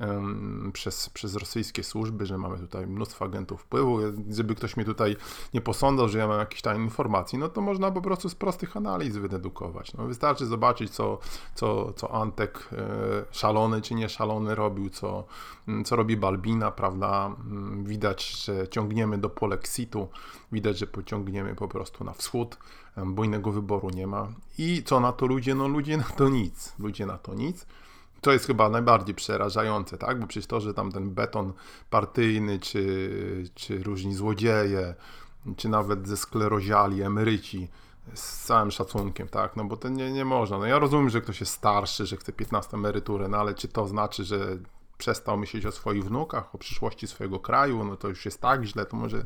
um, 0.00 0.70
przez, 0.72 1.10
przez 1.10 1.34
rosyjskie 1.34 1.84
służby, 1.84 2.26
że 2.26 2.38
mamy 2.38 2.58
tutaj 2.58 2.86
mnóstwo 2.86 3.24
agentów 3.24 3.60
wpływu. 3.60 3.98
Żeby 4.30 4.54
ktoś 4.54 4.76
mnie 4.76 4.86
tutaj 4.86 5.16
nie 5.54 5.60
posądzał, 5.60 6.08
że 6.08 6.18
ja 6.18 6.26
mam 6.26 6.38
jakieś 6.38 6.62
tam 6.62 6.82
informacji, 6.82 7.38
no 7.38 7.48
to 7.48 7.60
można 7.60 7.90
po 7.90 8.02
prostu 8.02 8.28
z 8.28 8.34
prostych 8.34 8.76
analiz 8.76 9.16
wydedukować. 9.16 9.94
No, 9.94 10.06
wystarczy 10.06 10.46
zobaczyć, 10.46 10.90
co, 10.90 11.18
co, 11.54 11.92
co 11.92 12.14
Antek 12.14 12.68
e, 12.72 12.78
szalony 13.30 13.82
czy 13.82 13.94
nie 13.94 14.08
szalony 14.08 14.54
robił, 14.54 14.90
co, 14.90 15.24
co 15.84 15.96
robi 15.96 16.16
Balbina, 16.16 16.70
prawda? 16.70 17.26
Mm, 17.26 17.84
widać, 17.84 18.44
że 18.44 18.68
ciągniemy 18.68 19.18
do 19.18 19.30
polexitu, 19.30 20.07
widać, 20.52 20.78
że 20.78 20.86
pociągniemy 20.86 21.54
po 21.54 21.68
prostu 21.68 22.04
na 22.04 22.12
wschód, 22.12 22.58
bo 23.06 23.24
innego 23.24 23.52
wyboru 23.52 23.90
nie 23.90 24.06
ma. 24.06 24.28
I 24.58 24.82
co 24.82 25.00
na 25.00 25.12
to 25.12 25.26
ludzie? 25.26 25.54
No 25.54 25.68
ludzie 25.68 25.96
na 25.96 26.04
to 26.04 26.28
nic. 26.28 26.72
Ludzie 26.78 27.06
na 27.06 27.18
to 27.18 27.34
nic. 27.34 27.66
To 28.20 28.32
jest 28.32 28.46
chyba 28.46 28.68
najbardziej 28.68 29.14
przerażające, 29.14 29.98
tak? 29.98 30.20
Bo 30.20 30.26
przecież 30.26 30.46
to, 30.46 30.60
że 30.60 30.74
tam 30.74 30.92
ten 30.92 31.10
beton 31.10 31.52
partyjny, 31.90 32.58
czy, 32.58 33.50
czy 33.54 33.82
różni 33.82 34.14
złodzieje, 34.14 34.94
czy 35.56 35.68
nawet 35.68 36.08
ze 36.08 36.16
skleroziali, 36.16 37.02
emeryci, 37.02 37.68
z 38.14 38.44
całym 38.44 38.70
szacunkiem, 38.70 39.28
tak? 39.28 39.56
No 39.56 39.64
bo 39.64 39.76
to 39.76 39.88
nie, 39.88 40.12
nie 40.12 40.24
można. 40.24 40.58
No 40.58 40.66
ja 40.66 40.78
rozumiem, 40.78 41.10
że 41.10 41.20
ktoś 41.20 41.40
jest 41.40 41.52
starszy, 41.52 42.06
że 42.06 42.16
chce 42.16 42.32
15 42.32 42.76
emeryturę, 42.76 43.28
no 43.28 43.38
ale 43.38 43.54
czy 43.54 43.68
to 43.68 43.86
znaczy, 43.86 44.24
że 44.24 44.58
przestał 44.98 45.38
myśleć 45.38 45.66
o 45.66 45.72
swoich 45.72 46.04
wnukach, 46.04 46.54
o 46.54 46.58
przyszłości 46.58 47.06
swojego 47.06 47.40
kraju, 47.40 47.84
no 47.84 47.96
to 47.96 48.08
już 48.08 48.24
jest 48.24 48.40
tak 48.40 48.64
źle, 48.64 48.86
to 48.86 48.96
może 48.96 49.24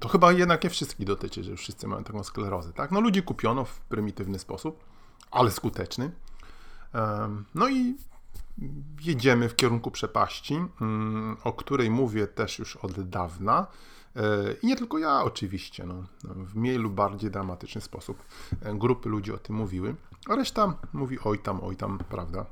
to 0.00 0.08
chyba 0.08 0.32
jednak 0.32 0.64
nie 0.64 0.70
wszystkich 0.70 1.06
dotyczy, 1.06 1.44
że 1.44 1.56
wszyscy 1.56 1.86
mają 1.86 2.04
taką 2.04 2.22
sklerozę, 2.24 2.72
tak? 2.72 2.90
No 2.90 3.00
ludzi 3.00 3.22
kupiono 3.22 3.64
w 3.64 3.80
prymitywny 3.80 4.38
sposób, 4.38 4.84
ale 5.30 5.50
skuteczny. 5.50 6.10
No 7.54 7.68
i 7.68 7.94
jedziemy 9.00 9.48
w 9.48 9.56
kierunku 9.56 9.90
przepaści, 9.90 10.54
mm, 10.80 11.36
o 11.44 11.52
której 11.52 11.90
mówię 11.90 12.26
też 12.26 12.58
już 12.58 12.76
od 12.76 13.08
dawna. 13.08 13.66
E, 14.16 14.52
I 14.62 14.66
nie 14.66 14.76
tylko 14.76 14.98
ja 14.98 15.22
oczywiście, 15.22 15.86
no, 15.86 15.94
w 16.24 16.54
mniej 16.56 16.78
lub 16.78 16.94
bardziej 16.94 17.30
dramatyczny 17.30 17.80
sposób 17.80 18.22
e, 18.62 18.74
grupy 18.74 19.08
ludzi 19.08 19.32
o 19.32 19.38
tym 19.38 19.56
mówiły, 19.56 19.94
a 20.28 20.36
reszta 20.36 20.74
mówi 20.92 21.18
oj 21.24 21.38
tam, 21.38 21.60
oj 21.62 21.76
tam, 21.76 21.98
prawda? 21.98 22.46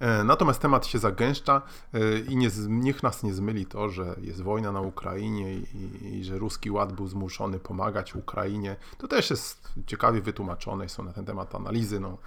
E, 0.00 0.24
natomiast 0.24 0.60
temat 0.60 0.86
się 0.86 0.98
zagęszcza 0.98 1.62
e, 1.94 2.18
i 2.18 2.36
nie, 2.36 2.50
niech 2.68 3.02
nas 3.02 3.22
nie 3.22 3.34
zmyli 3.34 3.66
to, 3.66 3.88
że 3.88 4.14
jest 4.20 4.42
wojna 4.42 4.72
na 4.72 4.80
Ukrainie 4.80 5.54
i, 5.54 5.66
i, 6.02 6.24
że 6.24 6.38
ruski 6.38 6.70
ład 6.70 6.92
był 6.92 7.08
zmuszony 7.08 7.58
pomagać 7.58 8.14
Ukrainie. 8.14 8.76
To 8.98 9.08
też 9.08 9.30
jest 9.30 9.72
ciekawie 9.86 10.20
wytłumaczone, 10.20 10.88
są 10.88 11.02
na 11.02 11.12
ten 11.12 11.24
temat 11.24 11.54
analizy. 11.54 12.00
No. 12.00 12.18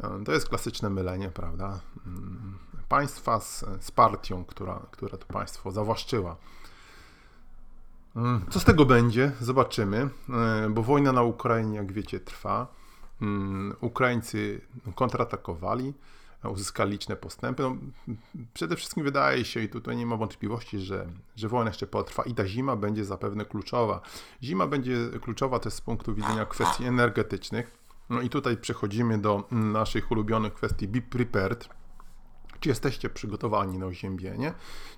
E, 0.00 0.24
to 0.24 0.32
jest 0.32 0.48
klasyczne 0.48 0.90
mylenie, 0.90 1.28
prawda? 1.28 1.80
Mm, 2.06 2.58
państwa 2.88 3.40
z, 3.40 3.64
z 3.80 3.90
partią, 3.90 4.44
która, 4.44 4.80
która 4.90 5.18
to 5.18 5.26
państwo 5.26 5.70
zawłaszczyła. 5.70 6.36
Mm, 8.16 8.44
co 8.50 8.60
z 8.60 8.64
tego 8.64 8.84
będzie? 8.84 9.32
Zobaczymy, 9.40 10.08
bo 10.70 10.82
wojna 10.82 11.12
na 11.12 11.22
Ukrainie, 11.22 11.76
jak 11.76 11.92
wiecie, 11.92 12.20
trwa. 12.20 12.66
Mm, 13.22 13.76
Ukraińcy 13.80 14.60
kontratakowali. 14.94 15.94
Uzyskali 16.48 16.92
liczne 16.92 17.16
postępy. 17.16 17.62
No, 17.62 17.76
przede 18.54 18.76
wszystkim 18.76 19.04
wydaje 19.04 19.44
się, 19.44 19.60
i 19.60 19.68
tutaj 19.68 19.96
nie 19.96 20.06
ma 20.06 20.16
wątpliwości, 20.16 20.78
że, 20.78 21.06
że 21.36 21.48
wojna 21.48 21.70
jeszcze 21.70 21.86
potrwa 21.86 22.22
i 22.22 22.34
ta 22.34 22.46
zima 22.46 22.76
będzie 22.76 23.04
zapewne 23.04 23.44
kluczowa. 23.44 24.00
Zima 24.42 24.66
będzie 24.66 24.96
kluczowa 25.22 25.58
też 25.58 25.72
z 25.72 25.80
punktu 25.80 26.14
widzenia 26.14 26.46
kwestii 26.46 26.84
energetycznych. 26.84 27.78
No 28.10 28.20
i 28.20 28.28
tutaj 28.28 28.56
przechodzimy 28.56 29.18
do 29.18 29.44
naszych 29.50 30.10
ulubionych 30.10 30.54
kwestii 30.54 30.88
Be 30.88 31.00
Prepared. 31.00 31.68
Czy 32.60 32.68
jesteście 32.68 33.10
przygotowani 33.10 33.78
na 33.78 33.86
oziębienie? 33.86 34.54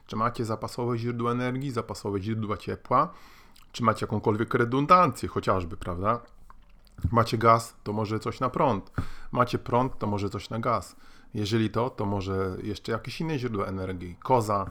Czy 0.07 0.17
macie 0.17 0.45
zapasowe 0.45 0.99
źródła 0.99 1.33
energii, 1.33 1.71
zapasowe 1.71 2.23
źródła 2.23 2.57
ciepła? 2.57 3.15
Czy 3.73 3.83
macie 3.83 4.07
jakąkolwiek 4.07 4.55
redundancję 4.55 5.29
chociażby, 5.29 5.77
prawda? 5.77 6.21
Macie 7.13 7.39
gaz, 7.39 7.77
to 7.83 7.93
może 7.93 8.21
coś 8.21 8.41
na 8.41 8.51
prąd. 8.51 8.93
Macie 9.33 9.59
prąd, 9.59 9.99
to 9.99 10.07
może 10.07 10.31
coś 10.31 10.51
na 10.51 10.59
gaz. 10.59 10.97
Jeżeli 11.35 11.71
to, 11.71 11.91
to 11.91 12.07
może 12.07 12.57
jeszcze 12.63 12.93
jakieś 12.93 13.21
inne 13.21 13.39
źródła 13.39 13.67
energii. 13.67 14.17
Koza, 14.23 14.71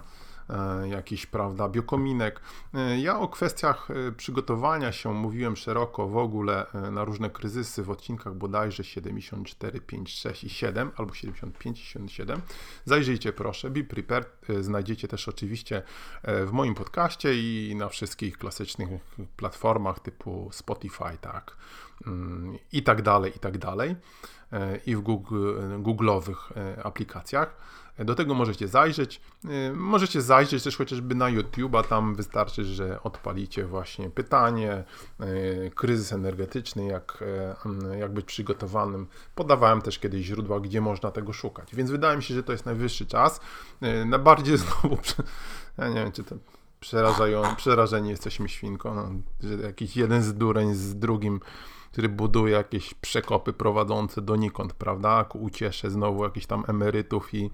E, 0.49 0.87
jakiś, 0.87 1.25
prawda, 1.25 1.69
biokominek. 1.69 2.41
E, 2.73 2.99
ja 2.99 3.19
o 3.19 3.27
kwestiach 3.27 3.91
e, 3.91 4.11
przygotowania 4.11 4.91
się 4.91 5.13
mówiłem 5.13 5.55
szeroko 5.55 6.07
w 6.07 6.17
ogóle 6.17 6.65
na 6.91 7.03
różne 7.03 7.29
kryzysy 7.29 7.83
w 7.83 7.89
odcinkach 7.89 8.35
bodajże 8.35 8.83
74, 8.83 9.81
5, 9.81 10.13
6 10.13 10.43
i 10.43 10.49
7 10.49 10.91
albo 10.97 11.13
75 11.13 11.81
i 11.81 11.83
77. 11.83 12.41
Zajrzyjcie 12.85 13.33
proszę, 13.33 13.69
Be 13.69 13.83
Prepared 13.83 14.45
znajdziecie 14.61 15.07
też 15.07 15.27
oczywiście 15.27 15.81
w 16.23 16.49
moim 16.51 16.75
podcaście 16.75 17.33
i 17.33 17.75
na 17.75 17.89
wszystkich 17.89 18.37
klasycznych 18.37 18.89
platformach 19.37 19.99
typu 19.99 20.49
Spotify, 20.51 21.17
tak, 21.21 21.57
i 22.71 22.83
tak 22.83 23.01
dalej, 23.01 23.31
i 23.35 23.39
tak 23.39 23.57
dalej, 23.57 23.95
i 24.85 24.95
w 24.95 25.01
Google, 25.01 25.53
Google'owych 25.79 26.35
aplikacjach. 26.83 27.57
Do 27.99 28.15
tego 28.15 28.33
możecie 28.33 28.67
zajrzeć. 28.67 29.21
Możecie 29.73 30.21
zajrzeć 30.21 30.63
też 30.63 30.77
chociażby 30.77 31.15
na 31.15 31.25
YouTube'a, 31.25 31.83
tam 31.83 32.15
wystarczy, 32.15 32.65
że 32.65 33.03
odpalicie 33.03 33.65
właśnie 33.65 34.09
pytanie, 34.09 34.83
kryzys 35.75 36.13
energetyczny, 36.13 36.85
jak, 36.85 37.23
jak 37.99 38.13
być 38.13 38.25
przygotowanym. 38.25 39.07
Podawałem 39.35 39.81
też 39.81 39.99
kiedyś 39.99 40.25
źródła, 40.25 40.59
gdzie 40.59 40.81
można 40.81 41.11
tego 41.11 41.33
szukać, 41.33 41.75
więc 41.75 41.91
wydaje 41.91 42.17
mi 42.17 42.23
się, 42.23 42.33
że 42.33 42.43
to 42.43 42.51
jest 42.51 42.65
najwyższy 42.65 43.05
czas. 43.05 43.39
Na 44.05 44.19
bardziej 44.19 44.57
znowu, 44.63 44.97
ja 45.77 45.89
nie 45.89 45.95
wiem, 45.95 46.11
czy 46.11 46.23
to 46.23 46.35
przerażają, 46.79 47.55
przerażeni 47.55 48.09
jesteśmy 48.09 48.49
świnką, 48.49 48.95
no, 48.95 49.09
że 49.49 49.55
jakiś 49.55 49.97
jeden 49.97 50.23
z 50.23 50.33
dureń 50.33 50.73
z 50.73 50.95
drugim 50.95 51.39
który 51.93 52.09
buduje 52.09 52.53
jakieś 52.53 52.93
przekopy 52.93 53.53
prowadzące 53.53 54.21
donikąd, 54.21 54.73
prawda? 54.73 55.23
Ku 55.23 55.43
uciesze 55.43 55.91
znowu 55.91 56.23
jakichś 56.23 56.45
tam 56.45 56.63
emerytów 56.67 57.33
i, 57.33 57.49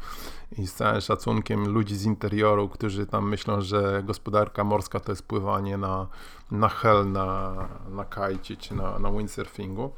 i 0.57 0.67
z 0.67 0.73
całym 0.73 1.01
szacunkiem 1.01 1.67
ludzi 1.67 1.95
z 1.95 2.05
interioru, 2.05 2.69
którzy 2.69 3.05
tam 3.05 3.29
myślą, 3.29 3.61
że 3.61 4.03
gospodarka 4.05 4.63
morska 4.63 4.99
to 4.99 5.11
jest 5.11 5.23
pływanie 5.23 5.77
na, 5.77 6.07
na 6.51 6.69
hel, 6.69 7.11
na, 7.11 7.55
na 7.89 8.05
kajcie 8.05 8.57
czy 8.57 8.75
na, 8.75 8.99
na 8.99 9.11
windsurfingu. 9.11 9.91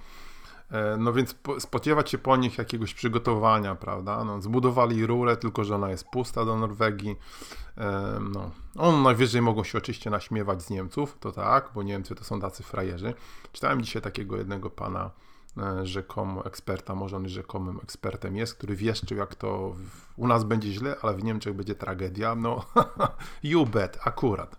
E, 0.71 0.97
no 0.97 1.13
więc 1.13 1.35
spodziewać 1.59 2.09
się 2.09 2.17
po 2.17 2.37
nich 2.37 2.57
jakiegoś 2.57 2.93
przygotowania, 2.93 3.75
prawda? 3.75 4.23
No, 4.23 4.41
zbudowali 4.41 5.05
rurę, 5.05 5.37
tylko 5.37 5.63
że 5.63 5.75
ona 5.75 5.89
jest 5.89 6.05
pusta 6.07 6.45
do 6.45 6.57
Norwegii. 6.57 7.15
E, 7.77 8.19
no. 8.33 8.51
On 8.77 9.03
najwyżej 9.03 9.41
mogą 9.41 9.63
się 9.63 9.77
oczywiście 9.77 10.09
naśmiewać 10.09 10.63
z 10.63 10.69
Niemców, 10.69 11.17
to 11.19 11.31
tak, 11.31 11.71
bo 11.75 11.83
Niemcy 11.83 12.15
to 12.15 12.23
są 12.23 12.39
tacy 12.39 12.63
frajerzy. 12.63 13.13
Czytałem 13.51 13.81
dzisiaj 13.81 14.01
takiego 14.01 14.37
jednego 14.37 14.69
pana, 14.69 15.11
e, 15.57 15.85
rzekomo 15.85 16.45
eksperta, 16.45 16.95
może 16.95 17.17
on 17.17 17.29
rzekomym 17.29 17.79
ekspertem 17.83 18.35
jest, 18.35 18.55
który 18.55 18.75
wieszczył, 18.75 19.17
jak 19.17 19.35
to 19.35 19.75
u 20.15 20.27
nas 20.27 20.43
będzie 20.43 20.71
źle, 20.71 20.95
ale 21.01 21.13
w 21.13 21.23
Niemczech 21.23 21.53
będzie 21.53 21.75
tragedia. 21.75 22.35
No, 22.35 22.65
you 23.43 23.65
bet, 23.65 23.99
akurat. 24.03 24.55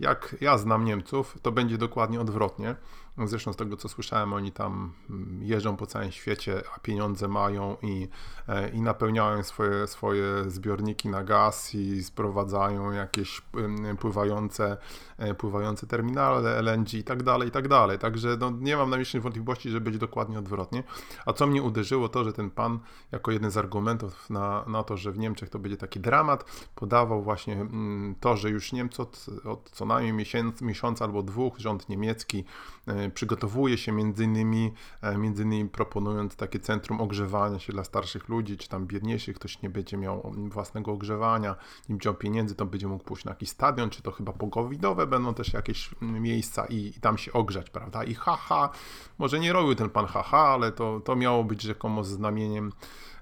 Jak 0.00 0.36
ja 0.40 0.58
znam 0.58 0.84
Niemców, 0.84 1.38
to 1.42 1.52
będzie 1.52 1.78
dokładnie 1.78 2.20
odwrotnie. 2.20 2.76
Zresztą 3.18 3.52
z 3.52 3.56
tego 3.56 3.76
co 3.76 3.88
słyszałem, 3.88 4.32
oni 4.32 4.52
tam 4.52 4.92
mm, 5.10 5.42
jeżdżą 5.42 5.76
po 5.76 5.86
całym 5.86 6.12
świecie, 6.12 6.62
a 6.76 6.80
pieniądze 6.80 7.28
mają 7.28 7.76
i, 7.82 8.08
e, 8.48 8.68
i 8.68 8.80
napełniają 8.80 9.42
swoje, 9.42 9.86
swoje 9.86 10.24
zbiorniki 10.50 11.08
na 11.08 11.24
gaz 11.24 11.74
i 11.74 12.04
sprowadzają 12.04 12.92
jakieś 12.92 13.42
pływające, 13.98 14.76
e, 15.18 15.34
pływające 15.34 15.86
terminale 15.86 16.58
LNG 16.58 16.94
i 16.94 17.04
tak 17.04 17.22
dalej, 17.22 17.48
i 17.48 17.50
tak 17.50 17.68
dalej. 17.68 17.98
Także 17.98 18.36
no, 18.40 18.50
nie 18.50 18.76
mam 18.76 18.90
najmniejszych 18.90 19.22
wątpliwości, 19.22 19.70
że 19.70 19.80
będzie 19.80 19.98
dokładnie 19.98 20.38
odwrotnie. 20.38 20.82
A 21.26 21.32
co 21.32 21.46
mnie 21.46 21.62
uderzyło, 21.62 22.08
to, 22.08 22.24
że 22.24 22.32
ten 22.32 22.50
pan 22.50 22.78
jako 23.12 23.30
jeden 23.30 23.50
z 23.50 23.56
argumentów 23.56 24.30
na, 24.30 24.64
na 24.66 24.82
to, 24.82 24.96
że 24.96 25.12
w 25.12 25.18
Niemczech 25.18 25.50
to 25.50 25.58
będzie 25.58 25.76
taki 25.76 26.00
dramat, 26.00 26.68
podawał 26.74 27.22
właśnie 27.22 27.54
mm, 27.54 28.14
to, 28.20 28.36
że 28.36 28.50
już 28.50 28.72
Niemcy 28.72 29.02
od, 29.02 29.26
od 29.44 29.70
co 29.70 29.84
najmniej 29.86 30.12
miesiąc, 30.12 30.62
miesiąca 30.62 31.04
albo 31.04 31.22
dwóch 31.22 31.58
rząd 31.58 31.88
niemiecki 31.88 32.44
e, 32.86 33.01
przygotowuje 33.10 33.78
się 33.78 33.92
między 33.92 34.24
innymi, 34.24 34.72
e, 35.02 35.18
między 35.18 35.42
innymi 35.42 35.68
proponując 35.68 36.36
takie 36.36 36.60
centrum 36.60 37.00
ogrzewania 37.00 37.58
się 37.58 37.72
dla 37.72 37.84
starszych 37.84 38.28
ludzi, 38.28 38.56
czy 38.56 38.68
tam 38.68 38.86
biedniejszych, 38.86 39.36
ktoś 39.36 39.62
nie 39.62 39.70
będzie 39.70 39.96
miał 39.96 40.32
własnego 40.36 40.92
ogrzewania, 40.92 41.56
nie 41.88 41.94
będzie 41.94 42.08
miał 42.08 42.18
pieniędzy, 42.18 42.54
to 42.54 42.66
będzie 42.66 42.88
mógł 42.88 43.04
pójść 43.04 43.24
na 43.24 43.30
jakiś 43.32 43.48
stadion, 43.48 43.90
czy 43.90 44.02
to 44.02 44.10
chyba 44.10 44.32
pogowidowe 44.32 45.06
będą 45.06 45.34
też 45.34 45.52
jakieś 45.52 45.90
miejsca 46.00 46.66
i, 46.66 46.76
i 46.76 47.00
tam 47.00 47.18
się 47.18 47.32
ogrzać, 47.32 47.70
prawda? 47.70 48.04
I 48.04 48.14
haha, 48.14 48.70
może 49.18 49.40
nie 49.40 49.52
robił 49.52 49.74
ten 49.74 49.90
pan 49.90 50.06
haha, 50.06 50.38
ale 50.38 50.72
to, 50.72 51.00
to 51.00 51.16
miało 51.16 51.44
być 51.44 51.62
rzekomo 51.62 52.04
znamieniem 52.04 52.72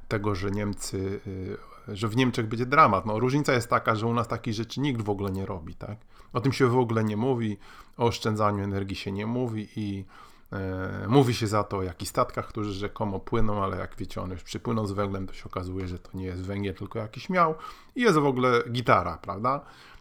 tego, 0.08 0.34
że 0.34 0.50
Niemcy, 0.50 1.20
y, 1.26 1.69
że 1.88 2.08
w 2.08 2.16
Niemczech 2.16 2.48
będzie 2.48 2.66
dramat. 2.66 3.06
No, 3.06 3.18
różnica 3.18 3.52
jest 3.52 3.70
taka, 3.70 3.94
że 3.94 4.06
u 4.06 4.14
nas 4.14 4.28
takich 4.28 4.54
rzeczy 4.54 4.80
nikt 4.80 5.02
w 5.02 5.10
ogóle 5.10 5.30
nie 5.30 5.46
robi, 5.46 5.74
tak? 5.74 5.98
O 6.32 6.40
tym 6.40 6.52
się 6.52 6.66
w 6.66 6.78
ogóle 6.78 7.04
nie 7.04 7.16
mówi, 7.16 7.58
o 7.96 8.04
oszczędzaniu 8.04 8.64
energii 8.64 8.96
się 8.96 9.12
nie 9.12 9.26
mówi 9.26 9.68
i 9.76 10.04
e, 10.52 11.06
mówi 11.08 11.34
się 11.34 11.46
za 11.46 11.64
to 11.64 11.76
o 11.76 11.82
jakichś 11.82 12.10
statkach, 12.10 12.46
którzy 12.46 12.72
rzekomo 12.72 13.20
płyną, 13.20 13.64
ale 13.64 13.78
jak 13.78 13.96
wiecie, 13.96 14.22
one 14.22 14.34
już 14.34 14.42
przypłyną 14.42 14.86
z 14.86 14.92
węglem, 14.92 15.26
to 15.26 15.34
się 15.34 15.44
okazuje, 15.44 15.88
że 15.88 15.98
to 15.98 16.10
nie 16.14 16.24
jest 16.24 16.42
węgiel, 16.42 16.74
tylko 16.74 16.98
jakiś 16.98 17.30
miał 17.30 17.54
i 17.96 18.02
jest 18.02 18.18
w 18.18 18.26
ogóle 18.26 18.62
gitara, 18.70 19.18
prawda? 19.22 19.60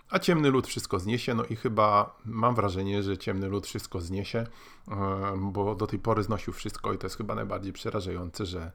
A 0.10 0.20
ciemny 0.20 0.50
lud 0.50 0.68
wszystko 0.68 1.00
zniesie, 1.00 1.34
no 1.34 1.44
i 1.44 1.56
chyba 1.56 2.16
mam 2.26 2.56
wrażenie, 2.56 3.04
że 3.04 3.18
ciemny 3.18 3.48
lud 3.48 3.68
wszystko 3.68 4.02
zniesie, 4.02 4.40
e, 4.40 5.38
bo 5.38 5.76
do 5.76 5.88
tej 5.88 6.00
pory 6.00 6.24
znosił 6.24 6.54
wszystko 6.54 6.94
i 6.94 6.98
to 6.98 7.08
jest 7.08 7.18
chyba 7.18 7.36
najbardziej 7.36 7.74
przerażające, 7.74 8.46
że 8.46 8.72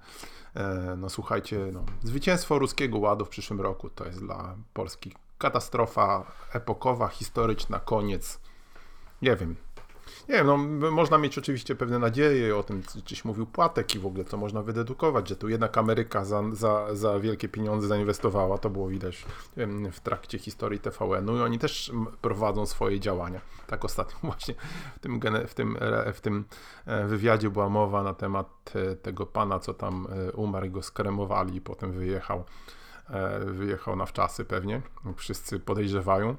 e, 0.54 0.94
no 0.98 1.10
słuchajcie, 1.10 1.70
no, 1.72 1.84
zwycięstwo 2.02 2.58
ruskiego 2.58 2.98
ładu 2.98 3.24
w 3.24 3.28
przyszłym 3.28 3.60
roku 3.60 3.90
to 3.90 4.06
jest 4.06 4.20
dla 4.20 4.56
Polski 4.72 5.12
katastrofa 5.38 6.32
epokowa, 6.52 7.08
historyczna, 7.08 7.78
koniec. 7.78 8.40
Nie 9.22 9.36
wiem. 9.36 9.56
Nie 10.28 10.34
wiem, 10.34 10.46
no, 10.46 10.90
można 10.90 11.18
mieć 11.18 11.38
oczywiście 11.38 11.74
pewne 11.74 11.98
nadzieje 11.98 12.56
o 12.56 12.62
tym, 12.62 12.82
czyś 13.04 13.24
mówił 13.24 13.46
Płatek 13.46 13.94
i 13.94 13.98
w 13.98 14.06
ogóle 14.06 14.24
co 14.24 14.36
można 14.36 14.62
wydedukować, 14.62 15.28
że 15.28 15.36
tu 15.36 15.48
jednak 15.48 15.78
Ameryka 15.78 16.24
za, 16.24 16.42
za, 16.52 16.94
za 16.94 17.20
wielkie 17.20 17.48
pieniądze 17.48 17.88
zainwestowała, 17.88 18.58
to 18.58 18.70
było 18.70 18.88
widać 18.88 19.24
w 19.92 20.00
trakcie 20.00 20.38
historii 20.38 20.80
TVN-u 20.80 21.36
i 21.36 21.40
oni 21.40 21.58
też 21.58 21.92
prowadzą 22.20 22.66
swoje 22.66 23.00
działania. 23.00 23.40
Tak 23.66 23.84
ostatnio 23.84 24.18
właśnie 24.30 24.54
w 24.96 24.98
tym, 24.98 25.20
w 25.46 25.54
tym, 25.54 25.78
w 26.14 26.20
tym 26.20 26.44
e, 26.86 27.06
wywiadzie 27.06 27.50
była 27.50 27.68
mowa 27.68 28.02
na 28.02 28.14
temat 28.14 28.72
e, 28.74 28.96
tego 28.96 29.26
pana, 29.26 29.58
co 29.58 29.74
tam 29.74 30.06
e, 30.28 30.32
umarł 30.32 30.66
i 30.66 30.70
go 30.70 30.82
skremowali 30.82 31.56
i 31.56 31.60
potem 31.60 31.92
wyjechał 31.92 32.44
wyjechał 33.46 33.96
na 33.96 34.06
wczasy 34.06 34.44
pewnie, 34.44 34.82
wszyscy 35.16 35.60
podejrzewają 35.60 36.36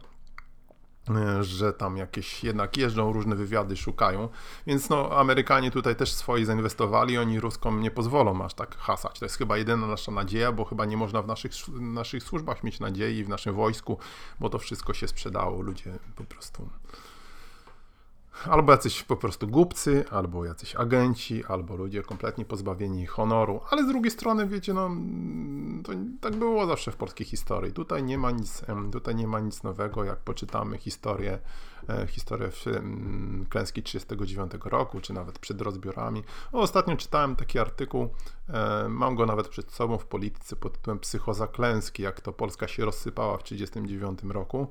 że 1.41 1.74
tam 1.74 1.98
jakieś 1.98 2.44
jednak 2.44 2.78
jeżdżą, 2.78 3.13
różne 3.13 3.36
wywiady 3.36 3.78
szukają, 3.78 4.30
więc 4.68 4.89
no 4.89 5.10
Amerykanie 5.12 5.72
tutaj 5.72 5.96
też 5.96 6.13
swoje 6.13 6.46
zainwestowali, 6.46 7.18
oni 7.18 7.39
Ruskom 7.39 7.82
nie 7.82 7.91
pozwolą 7.91 8.46
aż 8.46 8.54
tak 8.54 8.78
hasać. 8.78 9.20
To 9.20 9.26
jest 9.26 9.38
chyba 9.38 9.58
jedyna 9.58 9.88
nasza 9.88 10.12
nadzieja, 10.12 10.52
bo 10.52 10.65
chyba 10.65 10.86
nie 10.86 10.98
można 10.98 11.22
w 11.22 11.28
naszych, 11.28 11.52
naszych 11.80 12.24
służbach 12.24 12.63
mieć 12.63 12.80
nadziei, 12.80 13.24
w 13.24 13.30
naszym 13.30 13.56
wojsku, 13.56 13.98
bo 14.39 14.50
to 14.50 14.60
wszystko 14.60 14.94
się 14.94 15.08
sprzedało, 15.08 15.62
ludzie 15.62 16.00
po 16.15 16.24
prostu 16.24 16.70
albo 18.45 18.71
jacyś 18.71 19.04
po 19.04 19.15
prostu 19.15 19.48
głupcy, 19.48 20.06
albo 20.12 20.45
jacyś 20.45 20.76
agenci, 20.76 21.43
albo 21.48 21.76
ludzie 21.76 22.04
kompletnie 22.04 22.45
pozbawieni 22.45 23.06
honoru, 23.06 23.62
ale 23.69 23.84
z 23.84 23.88
drugiej 23.88 24.12
strony, 24.12 24.48
wiecie, 24.48 24.74
no, 24.74 24.89
to 25.84 25.91
tak 26.21 26.36
było 26.36 26.65
zawsze 26.65 26.91
w 26.91 26.95
polskiej 26.95 27.28
historii. 27.28 27.74
Tutaj 27.74 28.04
nie 28.04 28.17
ma 28.17 28.32
nic, 28.32 28.62
tutaj 28.91 29.15
nie 29.15 29.28
ma 29.28 29.39
nic 29.39 29.63
nowego, 29.63 30.04
jak 30.04 30.19
poczytamy 30.19 30.78
historię, 30.78 31.39
historię 32.08 32.50
klęski 33.50 33.84
39 33.84 34.52
roku, 34.65 35.02
czy 35.02 35.13
nawet 35.13 35.39
przed 35.39 35.62
rozbiorami. 35.62 36.24
O, 36.52 36.60
ostatnio 36.60 36.95
czytałem 36.95 37.36
taki 37.36 37.60
artykuł, 37.60 38.10
e, 38.50 38.89
mam 38.89 39.15
go 39.15 39.26
nawet 39.26 39.48
przed 39.48 39.71
sobą 39.71 39.98
w 39.98 40.06
polityce 40.06 40.56
pod 40.56 40.78
tytułem 40.78 41.00
Psychoza 41.00 41.48
klęski, 41.48 42.04
jak 42.04 42.21
to 42.21 42.34
Polska 42.34 42.67
się 42.67 42.86
rozsypała 42.86 43.38
w 43.38 43.43
1939 43.43 44.34
roku. 44.34 44.67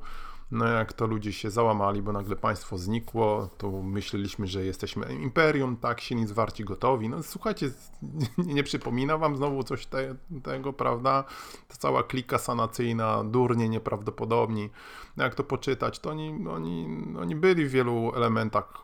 No 0.51 0.67
jak 0.67 0.93
to 0.93 1.07
ludzie 1.07 1.33
się 1.33 1.51
załamali, 1.51 2.03
bo 2.03 2.13
nagle 2.13 2.37
państwo 2.37 2.79
znikło, 2.79 3.49
to 3.59 3.71
myśleliśmy, 3.71 4.47
że 4.47 4.65
jesteśmy 4.65 5.15
imperium, 5.15 5.77
tak, 5.77 6.01
się 6.01 6.15
nic 6.15 6.33
warci 6.33 6.65
gotowi. 6.65 7.09
No 7.09 7.23
słuchajcie, 7.23 7.71
nie, 8.03 8.55
nie 8.55 8.63
przypomina 8.63 9.19
wam 9.19 9.37
znowu 9.37 9.63
coś 9.63 9.87
te, 9.87 10.15
tego, 10.43 10.73
prawda? 10.73 11.25
Ta 11.69 11.77
cała 11.77 12.03
klika 12.03 12.39
sanacyjna, 12.39 13.25
durnie 13.25 13.69
nieprawdopodobni. 13.69 14.71
No 15.17 15.25
jak 15.25 15.35
to 15.35 15.45
poczytać, 15.45 15.99
to 15.99 16.11
oni, 16.11 16.49
oni, 16.49 17.04
oni 17.21 17.37
byli 17.37 17.67
w 17.67 17.71
wielu 17.71 18.13
elementach, 18.17 18.83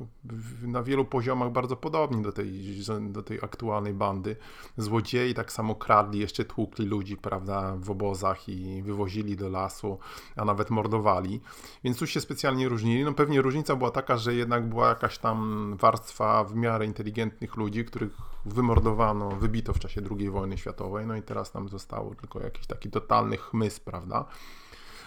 na 0.63 0.83
wielu 0.83 1.05
poziomach 1.05 1.53
bardzo 1.53 1.77
podobni 1.77 2.23
do 2.23 2.33
tej, 2.33 2.81
do 3.01 3.23
tej 3.23 3.39
aktualnej 3.43 3.95
bandy. 3.95 4.37
Złodziei 4.77 5.35
tak 5.35 5.53
samo 5.53 5.75
kradli, 5.75 6.19
jeszcze 6.21 6.45
tłukli 6.45 6.87
ludzi, 6.87 7.17
prawda, 7.17 7.77
w 7.77 7.91
obozach 7.91 8.49
i 8.49 8.83
wywozili 8.83 9.37
do 9.37 9.49
lasu, 9.49 9.99
a 10.37 10.45
nawet 10.45 10.71
mordowali. 10.71 11.41
Więc 11.85 11.99
tu 11.99 12.07
się 12.07 12.21
specjalnie 12.21 12.69
różnili. 12.69 13.05
No 13.05 13.13
pewnie 13.13 13.43
różnica 13.43 13.77
była 13.77 13.91
taka, 13.91 14.17
że 14.17 14.35
jednak 14.35 14.69
była 14.69 14.89
jakaś 14.89 15.19
tam 15.19 15.77
warstwa 15.81 16.45
w 16.45 16.55
miarę 16.55 16.87
inteligentnych 16.87 17.57
ludzi, 17.57 17.85
których 17.85 18.13
wymordowano, 18.45 19.31
wybito 19.31 19.73
w 19.73 19.79
czasie 19.79 20.01
II 20.19 20.31
wojny 20.31 20.59
światowej, 20.59 21.07
no 21.07 21.17
i 21.17 21.23
teraz 21.23 21.55
nam 21.55 21.69
zostało 21.69 22.15
tylko 22.15 22.41
jakiś 22.41 22.67
taki 22.67 22.91
totalny 22.91 23.37
chmys, 23.37 23.81
prawda? 23.81 24.25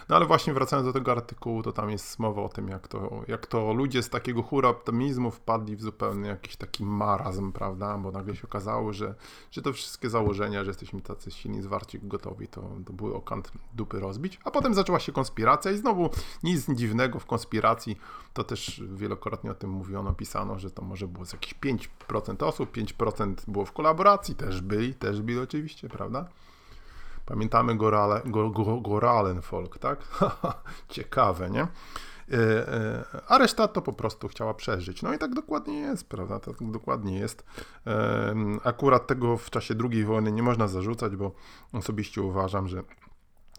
No 0.10 0.16
ale 0.16 0.26
właśnie 0.26 0.54
wracając 0.54 0.88
do 0.88 0.94
tego 0.94 1.12
artykułu, 1.12 1.64
to 1.64 1.72
tam 1.72 1.90
jest 1.90 2.20
mowa 2.20 2.42
o 2.42 2.50
tym, 2.50 2.68
jak 2.68 2.88
to, 2.88 3.22
jak 3.28 3.48
to 3.48 3.74
ludzie 3.74 4.04
z 4.04 4.10
takiego 4.10 4.44
hura 4.44 4.70
optymizmu 4.70 5.32
wpadli 5.32 5.76
w 5.76 5.82
zupełnie 5.82 6.30
jakiś 6.30 6.56
taki 6.56 6.86
marazm, 6.86 7.52
prawda? 7.52 7.98
Bo 7.98 8.12
nagle 8.12 8.36
się 8.36 8.44
okazało, 8.44 8.94
że, 8.94 9.16
że 9.52 9.62
to 9.62 9.74
wszystkie 9.74 10.10
założenia, 10.10 10.64
że 10.64 10.70
jesteśmy 10.70 11.02
tacy 11.02 11.32
silni, 11.32 11.62
zwarci, 11.62 12.00
gotowi, 12.04 12.48
to, 12.48 12.62
to 12.86 12.94
były 12.94 13.16
okant 13.16 13.52
dupy 13.74 14.00
rozbić. 14.00 14.40
A 14.44 14.52
potem 14.52 14.74
zaczęła 14.74 15.00
się 15.00 15.12
konspiracja 15.12 15.72
i 15.72 15.78
znowu 15.78 16.10
nic 16.44 16.70
dziwnego 16.70 17.20
w 17.20 17.26
konspiracji. 17.26 17.98
To 18.34 18.44
też 18.44 18.84
wielokrotnie 18.94 19.52
o 19.52 19.54
tym 19.54 19.70
mówiono, 19.70 20.14
pisano, 20.14 20.60
że 20.60 20.72
to 20.72 20.82
może 20.82 21.08
było 21.08 21.26
z 21.26 21.34
jakieś 21.34 21.56
5% 21.56 22.44
osób, 22.46 22.78
5% 22.78 23.36
było 23.48 23.66
w 23.66 23.72
kolaboracji, 23.72 24.36
też 24.36 24.62
byli, 24.62 24.96
też 24.96 25.22
byli 25.22 25.40
oczywiście, 25.40 25.90
prawda? 25.90 26.28
Pamiętamy 27.26 27.76
Gorale, 27.76 28.22
go, 28.26 28.50
go, 28.50 28.82
Goralen 28.82 29.42
Folk, 29.42 29.78
tak? 29.78 30.00
Ciekawe, 30.90 31.50
nie? 31.50 31.68
E, 32.32 32.68
e, 32.68 33.04
a 33.28 33.38
reszta 33.38 33.68
to 33.68 33.82
po 33.82 33.94
prostu 33.94 34.28
chciała 34.28 34.54
przeżyć. 34.54 35.02
No 35.02 35.14
i 35.14 35.18
tak 35.18 35.34
dokładnie 35.34 35.80
jest, 35.80 36.10
prawda? 36.10 36.40
Tak 36.40 36.56
dokładnie 36.72 37.20
jest. 37.20 37.46
E, 37.88 38.36
akurat 38.64 39.08
tego 39.08 39.38
w 39.38 39.50
czasie 39.50 39.76
II 39.92 40.04
wojny 40.06 40.32
nie 40.32 40.44
można 40.44 40.68
zarzucać, 40.68 41.16
bo 41.16 41.32
osobiście 41.74 42.22
uważam, 42.22 42.68
że 42.68 42.84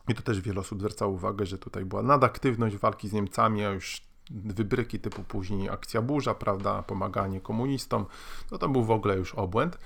i 0.09 0.15
to 0.15 0.23
też 0.23 0.41
wiele 0.41 0.61
osób 0.61 0.79
zwracało 0.79 1.13
uwagę, 1.13 1.47
że 1.47 1.59
tutaj 1.59 1.85
była 1.85 2.03
nadaktywność 2.03 2.77
walki 2.77 3.09
z 3.09 3.13
Niemcami, 3.13 3.65
a 3.65 3.71
już 3.71 4.03
wybryki 4.31 5.01
typu 5.01 5.23
później 5.23 5.69
akcja 5.69 6.03
burza, 6.03 6.35
prawda, 6.35 6.83
pomaganie 6.83 7.41
komunistom, 7.41 8.07
no 8.51 8.59
to 8.59 8.69
był 8.69 8.85
w 8.85 8.91
ogóle 8.91 9.17
już 9.17 9.35
obłęd. 9.35 9.79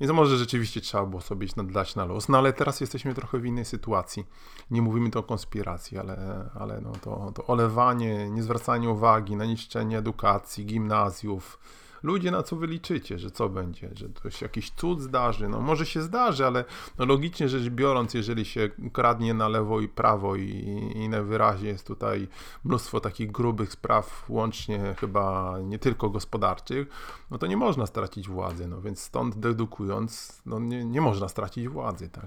Więc 0.00 0.12
może 0.12 0.38
rzeczywiście 0.38 0.80
trzeba 0.80 1.06
było 1.06 1.22
sobie 1.22 1.46
dać 1.56 1.96
na 1.96 2.04
los. 2.04 2.28
No 2.28 2.38
ale 2.38 2.52
teraz 2.52 2.80
jesteśmy 2.80 3.14
trochę 3.14 3.38
w 3.38 3.46
innej 3.46 3.64
sytuacji. 3.64 4.26
Nie 4.70 4.82
mówimy 4.82 5.10
tu 5.10 5.18
o 5.18 5.22
konspiracji, 5.22 5.98
ale, 5.98 6.48
ale 6.54 6.80
no 6.80 6.92
to, 6.92 7.32
to 7.34 7.46
olewanie, 7.46 8.30
niezwracanie 8.30 8.90
uwagi 8.90 9.36
na 9.36 9.44
niszczenie 9.44 9.98
edukacji, 9.98 10.66
gimnazjów, 10.66 11.58
ludzie 12.02 12.30
na 12.30 12.42
co 12.42 12.56
wyliczycie, 12.56 13.18
że 13.18 13.30
co 13.30 13.48
będzie, 13.48 13.90
że 13.94 14.08
to 14.08 14.30
się 14.30 14.46
jakiś 14.46 14.70
cud 14.70 15.00
zdarzy, 15.00 15.48
no 15.48 15.60
może 15.60 15.86
się 15.86 16.02
zdarzy, 16.02 16.46
ale 16.46 16.64
no 16.98 17.04
logicznie 17.04 17.48
rzecz 17.48 17.68
biorąc, 17.68 18.14
jeżeli 18.14 18.44
się 18.44 18.70
kradnie 18.92 19.34
na 19.34 19.48
lewo 19.48 19.80
i 19.80 19.88
prawo 19.88 20.36
i, 20.36 20.50
i 20.94 21.08
najwyraźniej 21.08 21.72
jest 21.72 21.86
tutaj 21.86 22.28
mnóstwo 22.64 23.00
takich 23.00 23.32
grubych 23.32 23.72
spraw, 23.72 24.24
łącznie 24.28 24.94
chyba 25.00 25.56
nie 25.64 25.78
tylko 25.78 26.10
gospodarczych, 26.10 26.88
no 27.30 27.38
to 27.38 27.46
nie 27.46 27.56
można 27.56 27.86
stracić 27.86 28.28
władzy, 28.28 28.68
no 28.68 28.80
więc 28.80 29.00
stąd 29.00 29.38
dedukując, 29.38 30.42
no 30.46 30.58
nie, 30.58 30.84
nie 30.84 31.00
można 31.00 31.28
stracić 31.28 31.68
władzy, 31.68 32.08
tak? 32.08 32.26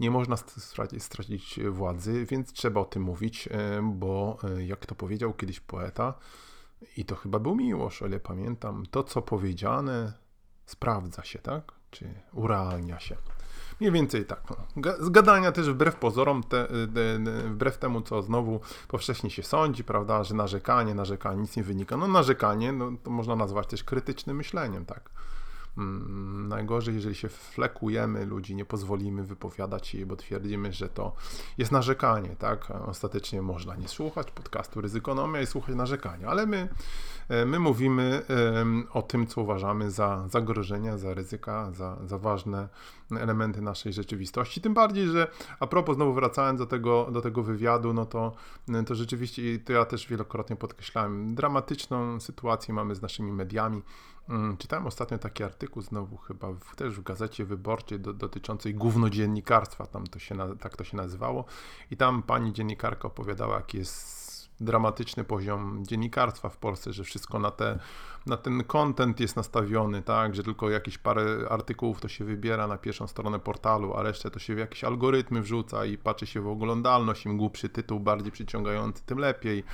Nie 0.00 0.10
można 0.10 0.36
stracić, 0.36 1.02
stracić 1.02 1.60
władzy, 1.70 2.26
więc 2.30 2.52
trzeba 2.52 2.80
o 2.80 2.84
tym 2.84 3.02
mówić, 3.02 3.48
e, 3.50 3.80
bo 3.82 4.38
e, 4.44 4.64
jak 4.64 4.86
to 4.86 4.94
powiedział 4.94 5.32
kiedyś 5.32 5.60
poeta, 5.60 6.14
i 6.96 7.04
to 7.04 7.16
chyba 7.16 7.38
był 7.38 7.54
Miłosz, 7.54 8.02
ale 8.02 8.20
pamiętam, 8.20 8.86
to 8.90 9.04
co 9.04 9.22
powiedziane 9.22 10.12
sprawdza 10.66 11.24
się, 11.24 11.38
tak? 11.38 11.72
Czy 11.90 12.14
urealnia 12.32 13.00
się. 13.00 13.16
Mniej 13.80 13.92
więcej 13.92 14.26
tak. 14.26 14.42
No. 14.50 14.56
Zgadania 15.00 15.52
też 15.52 15.70
wbrew 15.70 15.96
pozorom, 15.96 16.42
te, 16.42 16.68
te, 16.94 17.18
wbrew 17.48 17.78
temu, 17.78 18.00
co 18.00 18.22
znowu 18.22 18.60
powszechnie 18.88 19.30
się 19.30 19.42
sądzi, 19.42 19.84
prawda, 19.84 20.24
że 20.24 20.34
narzekanie, 20.34 20.94
narzekanie, 20.94 21.40
nic 21.40 21.56
nie 21.56 21.62
wynika. 21.62 21.96
No 21.96 22.08
narzekanie, 22.08 22.72
no, 22.72 22.92
to 23.02 23.10
można 23.10 23.36
nazwać 23.36 23.66
też 23.66 23.84
krytycznym 23.84 24.36
myśleniem, 24.36 24.84
tak. 24.84 25.10
Mm, 25.78 26.48
najgorzej, 26.48 26.94
jeżeli 26.94 27.14
się 27.14 27.28
flekujemy 27.28 28.26
ludzi, 28.26 28.54
nie 28.54 28.64
pozwolimy 28.64 29.24
wypowiadać 29.24 29.86
się, 29.86 30.06
bo 30.06 30.16
twierdzimy, 30.16 30.72
że 30.72 30.88
to 30.88 31.12
jest 31.58 31.72
narzekanie, 31.72 32.36
tak? 32.38 32.70
Ostatecznie 32.70 33.42
można 33.42 33.76
nie 33.76 33.88
słuchać 33.88 34.30
podcastu 34.30 34.80
Ryzykonomia 34.80 35.40
i 35.40 35.46
słuchać 35.46 35.74
narzekania, 35.74 36.28
ale 36.28 36.46
my, 36.46 36.68
my 37.46 37.58
mówimy 37.58 38.22
o 38.92 39.02
tym, 39.02 39.26
co 39.26 39.40
uważamy 39.40 39.90
za 39.90 40.28
zagrożenia, 40.28 40.98
za 40.98 41.14
ryzyka, 41.14 41.72
za, 41.72 41.96
za 42.06 42.18
ważne 42.18 42.68
elementy 43.10 43.62
naszej 43.62 43.92
rzeczywistości. 43.92 44.60
Tym 44.60 44.74
bardziej, 44.74 45.08
że 45.08 45.30
a 45.60 45.66
propos, 45.66 45.96
znowu 45.96 46.12
wracając 46.12 46.58
do 46.58 46.66
tego, 46.66 47.08
do 47.12 47.20
tego 47.20 47.42
wywiadu, 47.42 47.92
no 47.92 48.06
to, 48.06 48.32
to 48.86 48.94
rzeczywiście, 48.94 49.58
to 49.58 49.72
ja 49.72 49.84
też 49.84 50.08
wielokrotnie 50.08 50.56
podkreślałem, 50.56 51.34
dramatyczną 51.34 52.20
sytuację 52.20 52.74
mamy 52.74 52.94
z 52.94 53.02
naszymi 53.02 53.32
mediami. 53.32 53.82
Mm, 54.28 54.56
czytałem 54.56 54.86
ostatnio 54.86 55.18
taki 55.18 55.44
artykuł 55.44 55.82
znowu 55.82 56.16
chyba 56.16 56.52
w, 56.52 56.76
też 56.76 56.94
w 56.94 57.02
gazecie 57.02 57.44
wyborczej 57.44 58.00
do, 58.00 58.12
dotyczącej 58.12 58.74
głównodziennikarstwa, 58.74 59.86
tam 59.86 60.06
to 60.06 60.18
się, 60.18 60.36
tak 60.60 60.76
to 60.76 60.84
się 60.84 60.96
nazywało 60.96 61.44
i 61.90 61.96
tam 61.96 62.22
pani 62.22 62.52
dziennikarka 62.52 63.08
opowiadała, 63.08 63.56
jaki 63.56 63.78
jest 63.78 64.19
dramatyczny 64.60 65.24
poziom 65.24 65.84
dziennikarstwa 65.86 66.48
w 66.48 66.56
Polsce, 66.56 66.92
że 66.92 67.04
wszystko 67.04 67.38
na, 67.38 67.50
te, 67.50 67.78
na 68.26 68.36
ten 68.36 68.64
content 68.64 69.20
jest 69.20 69.36
nastawiony, 69.36 70.02
tak, 70.02 70.34
że 70.34 70.42
tylko 70.42 70.70
jakieś 70.70 70.98
parę 70.98 71.46
artykułów 71.50 72.00
to 72.00 72.08
się 72.08 72.24
wybiera 72.24 72.66
na 72.66 72.78
pierwszą 72.78 73.06
stronę 73.06 73.38
portalu, 73.38 73.94
a 73.94 74.02
resztę 74.02 74.30
to 74.30 74.38
się 74.38 74.54
w 74.54 74.58
jakieś 74.58 74.84
algorytmy 74.84 75.42
wrzuca 75.42 75.84
i 75.84 75.98
patrzy 75.98 76.26
się 76.26 76.40
w 76.40 76.48
oglądalność, 76.48 77.26
im 77.26 77.36
głupszy 77.36 77.68
tytuł, 77.68 78.00
bardziej 78.00 78.32
przyciągający, 78.32 79.04
tym 79.04 79.18
lepiej. 79.18 79.64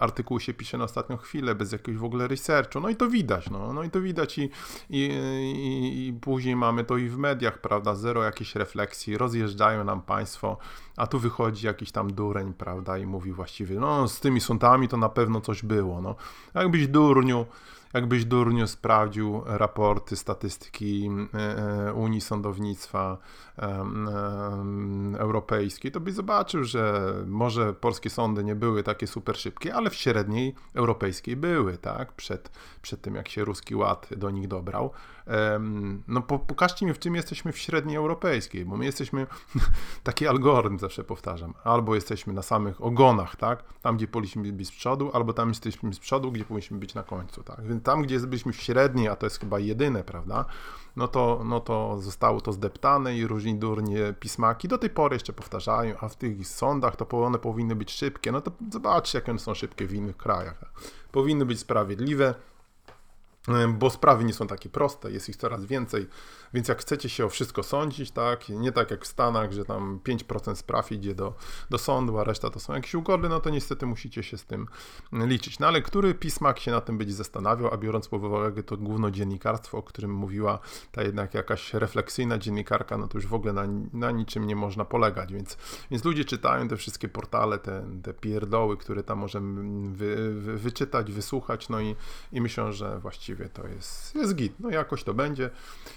Artykuł 0.00 0.40
się 0.40 0.54
pisze 0.54 0.78
na 0.78 0.84
ostatnią 0.84 1.16
chwilę, 1.16 1.54
bez 1.54 1.72
jakiegoś 1.72 1.96
w 1.96 2.04
ogóle 2.04 2.28
researchu, 2.28 2.80
no 2.80 2.88
i 2.88 2.96
to 2.96 3.08
widać, 3.08 3.50
no, 3.50 3.72
no 3.72 3.82
i 3.82 3.90
to 3.90 4.00
widać 4.00 4.38
i, 4.38 4.50
i, 4.90 5.00
i, 5.00 6.08
i 6.08 6.12
później 6.12 6.56
mamy 6.56 6.84
to 6.84 6.96
i 6.96 7.08
w 7.08 7.18
mediach, 7.18 7.60
prawda, 7.60 7.94
zero 7.94 8.22
jakiejś 8.22 8.54
refleksji, 8.54 9.18
rozjeżdżają 9.18 9.84
nam 9.84 10.02
państwo, 10.02 10.56
a 10.96 11.06
tu 11.06 11.18
wychodzi 11.18 11.66
jakiś 11.66 11.92
tam 11.92 12.12
dureń, 12.12 12.52
prawda, 12.52 12.98
i 12.98 13.06
mówi 13.06 13.32
właściwie, 13.32 13.80
no 13.80 14.08
z 14.08 14.20
tymi 14.20 14.40
sądami 14.40 14.88
to 14.88 14.96
na 14.96 15.08
pewno 15.08 15.40
coś 15.40 15.62
było, 15.62 16.00
no, 16.00 16.14
jakbyś 16.54 16.88
durniu, 16.88 17.46
jakbyś 17.94 18.24
durniu 18.24 18.66
sprawdził 18.66 19.42
raporty, 19.46 20.16
statystyki 20.16 21.10
e, 21.34 21.88
e, 21.88 21.92
Unii 21.92 22.20
Sądownictwa 22.20 23.18
Europejskiej, 25.18 25.92
to 25.92 26.00
byś 26.00 26.14
zobaczył, 26.14 26.64
że 26.64 27.14
może 27.26 27.72
polskie 27.72 28.10
sądy 28.10 28.44
nie 28.44 28.54
były 28.54 28.82
takie 28.82 29.06
super 29.06 29.36
szybkie, 29.36 29.74
ale 29.74 29.90
w 29.90 29.94
średniej 29.94 30.54
europejskiej 30.74 31.36
były, 31.36 31.78
tak? 31.78 32.12
Przed, 32.12 32.50
przed 32.82 33.00
tym, 33.00 33.14
jak 33.14 33.28
się 33.28 33.44
ruski 33.44 33.74
ład 33.74 34.08
do 34.16 34.30
nich 34.30 34.48
dobrał. 34.48 34.90
No 36.08 36.22
pokażcie 36.22 36.86
mi, 36.86 36.94
w 36.94 36.98
czym 36.98 37.14
jesteśmy 37.14 37.52
w 37.52 37.58
średniej 37.58 37.96
europejskiej, 37.96 38.64
bo 38.64 38.76
my 38.76 38.84
jesteśmy, 38.84 39.26
taki 40.02 40.26
algorytm 40.26 40.78
zawsze 40.78 41.04
powtarzam, 41.04 41.54
albo 41.64 41.94
jesteśmy 41.94 42.32
na 42.32 42.42
samych 42.42 42.84
ogonach, 42.84 43.36
tak? 43.36 43.64
Tam, 43.82 43.96
gdzie 43.96 44.08
powinniśmy 44.08 44.52
być 44.52 44.68
z 44.68 44.72
przodu, 44.72 45.10
albo 45.12 45.32
tam 45.32 45.48
jesteśmy 45.48 45.94
z 45.94 45.98
przodu, 45.98 46.32
gdzie 46.32 46.44
powinniśmy 46.44 46.78
być 46.78 46.94
na 46.94 47.02
końcu, 47.02 47.42
tak? 47.42 47.66
Więc 47.66 47.83
tam, 47.84 48.02
gdzie 48.02 48.20
byliśmy 48.20 48.52
średniej, 48.52 49.08
a 49.08 49.16
to 49.16 49.26
jest 49.26 49.40
chyba 49.40 49.58
jedyne, 49.58 50.04
prawda? 50.04 50.44
No 50.96 51.08
to, 51.08 51.42
no 51.44 51.60
to 51.60 52.00
zostało 52.00 52.40
to 52.40 52.52
zdeptane 52.52 53.16
i 53.16 53.26
różni 53.26 53.54
durnie 53.54 54.14
pismaki 54.20 54.68
do 54.68 54.78
tej 54.78 54.90
pory 54.90 55.16
jeszcze 55.16 55.32
powtarzają, 55.32 55.94
a 56.00 56.08
w 56.08 56.16
tych 56.16 56.48
sądach 56.48 56.96
to 56.96 57.22
one 57.22 57.38
powinny 57.38 57.76
być 57.76 57.92
szybkie. 57.92 58.32
No 58.32 58.40
to 58.40 58.50
zobaczcie, 58.72 59.18
jak 59.18 59.28
one 59.28 59.38
są 59.38 59.54
szybkie 59.54 59.86
w 59.86 59.92
innych 59.92 60.16
krajach. 60.16 60.64
Powinny 61.12 61.46
być 61.46 61.60
sprawiedliwe, 61.60 62.34
bo 63.68 63.90
sprawy 63.90 64.24
nie 64.24 64.32
są 64.32 64.46
takie 64.46 64.68
proste, 64.68 65.10
jest 65.10 65.28
ich 65.28 65.36
coraz 65.36 65.64
więcej, 65.64 66.06
więc 66.54 66.68
jak 66.68 66.80
chcecie 66.80 67.08
się 67.08 67.24
o 67.24 67.28
wszystko 67.28 67.62
sądzić, 67.62 68.10
tak, 68.10 68.48
nie 68.48 68.72
tak 68.72 68.90
jak 68.90 69.04
w 69.04 69.06
Stanach, 69.06 69.52
że 69.52 69.64
tam 69.64 70.00
5% 70.04 70.54
spraw 70.54 70.92
idzie 70.92 71.14
do, 71.14 71.34
do 71.70 71.78
sądu, 71.78 72.18
a 72.18 72.24
reszta 72.24 72.50
to 72.50 72.60
są 72.60 72.74
jakieś 72.74 72.94
ugody, 72.94 73.28
no 73.28 73.40
to 73.40 73.50
niestety 73.50 73.86
musicie 73.86 74.22
się 74.22 74.38
z 74.38 74.44
tym 74.44 74.66
liczyć. 75.12 75.58
No 75.58 75.66
ale 75.66 75.82
który 75.82 76.14
pismak 76.14 76.58
się 76.58 76.70
na 76.70 76.80
tym 76.80 76.98
będzie 76.98 77.14
zastanawiał, 77.14 77.74
a 77.74 77.76
biorąc 77.76 78.08
pod 78.08 78.24
uwagę 78.24 78.62
to 78.62 78.76
główno 78.76 79.10
dziennikarstwo, 79.10 79.78
o 79.78 79.82
którym 79.82 80.14
mówiła 80.14 80.58
ta 80.92 81.02
jednak 81.02 81.34
jakaś 81.34 81.74
refleksyjna 81.74 82.38
dziennikarka, 82.38 82.98
no 82.98 83.08
to 83.08 83.18
już 83.18 83.26
w 83.26 83.34
ogóle 83.34 83.52
na, 83.52 83.64
na 83.92 84.10
niczym 84.10 84.46
nie 84.46 84.56
można 84.56 84.84
polegać, 84.84 85.32
więc, 85.32 85.56
więc 85.90 86.04
ludzie 86.04 86.24
czytają 86.24 86.68
te 86.68 86.76
wszystkie 86.76 87.08
portale, 87.08 87.58
te, 87.58 87.86
te 88.02 88.14
pierdoły, 88.14 88.76
które 88.76 89.02
tam 89.02 89.18
możemy 89.18 89.88
wy, 89.90 90.34
wy, 90.34 90.58
wyczytać, 90.58 91.12
wysłuchać, 91.12 91.68
no 91.68 91.80
i, 91.80 91.96
i 92.32 92.40
myślą, 92.40 92.72
że 92.72 92.98
właściwie 92.98 93.48
to 93.48 93.66
jest, 93.66 94.14
jest 94.14 94.34
git. 94.34 94.52
No 94.60 94.70
jakoś 94.70 95.04
to 95.04 95.14
będzie. 95.14 95.50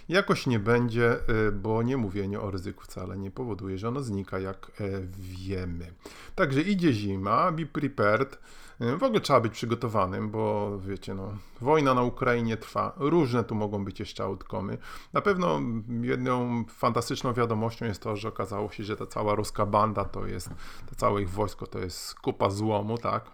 Jakoś 0.10 0.47
nie 0.48 0.60
będzie, 0.60 1.16
y, 1.48 1.52
bo 1.52 1.84
nie 1.84 1.98
mówienie 1.98 2.42
o 2.42 2.52
ryzyku 2.52 2.84
wcale 2.84 3.18
nie 3.18 3.32
powoduje, 3.32 3.78
że 3.78 3.88
ono 3.88 4.02
znika, 4.02 4.40
jak 4.40 4.72
e, 4.82 4.84
wiemy. 5.20 5.94
Także 6.36 6.62
idzie 6.62 6.94
zima, 6.94 7.52
be 7.52 7.66
prepared. 7.66 8.40
Y, 8.82 8.98
w 8.98 9.04
ogóle 9.04 9.22
trzeba 9.22 9.42
być 9.42 9.54
przygotowanym, 9.54 10.30
bo 10.30 10.72
wiecie, 10.80 11.14
no, 11.16 11.38
wojna 11.62 11.94
na 11.94 12.04
Ukrainie 12.04 12.58
trwa, 12.58 12.94
różne 12.98 13.44
tu 13.44 13.56
mogą 13.56 13.86
być 13.86 14.00
jeszcze 14.00 14.24
outcomy. 14.24 14.78
Na 15.14 15.22
pewno 15.22 15.60
jedną 16.02 16.64
fantastyczną 16.66 17.34
wiadomością 17.34 17.86
jest 17.86 18.02
to, 18.02 18.16
że 18.16 18.28
okazało 18.28 18.72
się, 18.72 18.84
że 18.84 18.96
ta 18.96 19.06
cała 19.06 19.36
ruska 19.36 19.66
banda 19.66 20.06
to 20.06 20.28
jest, 20.28 20.50
to 20.90 20.96
całe 20.96 21.22
ich 21.22 21.30
wojsko 21.30 21.68
to 21.68 21.80
jest 21.80 22.16
kupa 22.16 22.50
złomu, 22.50 22.98
tak? 22.98 23.32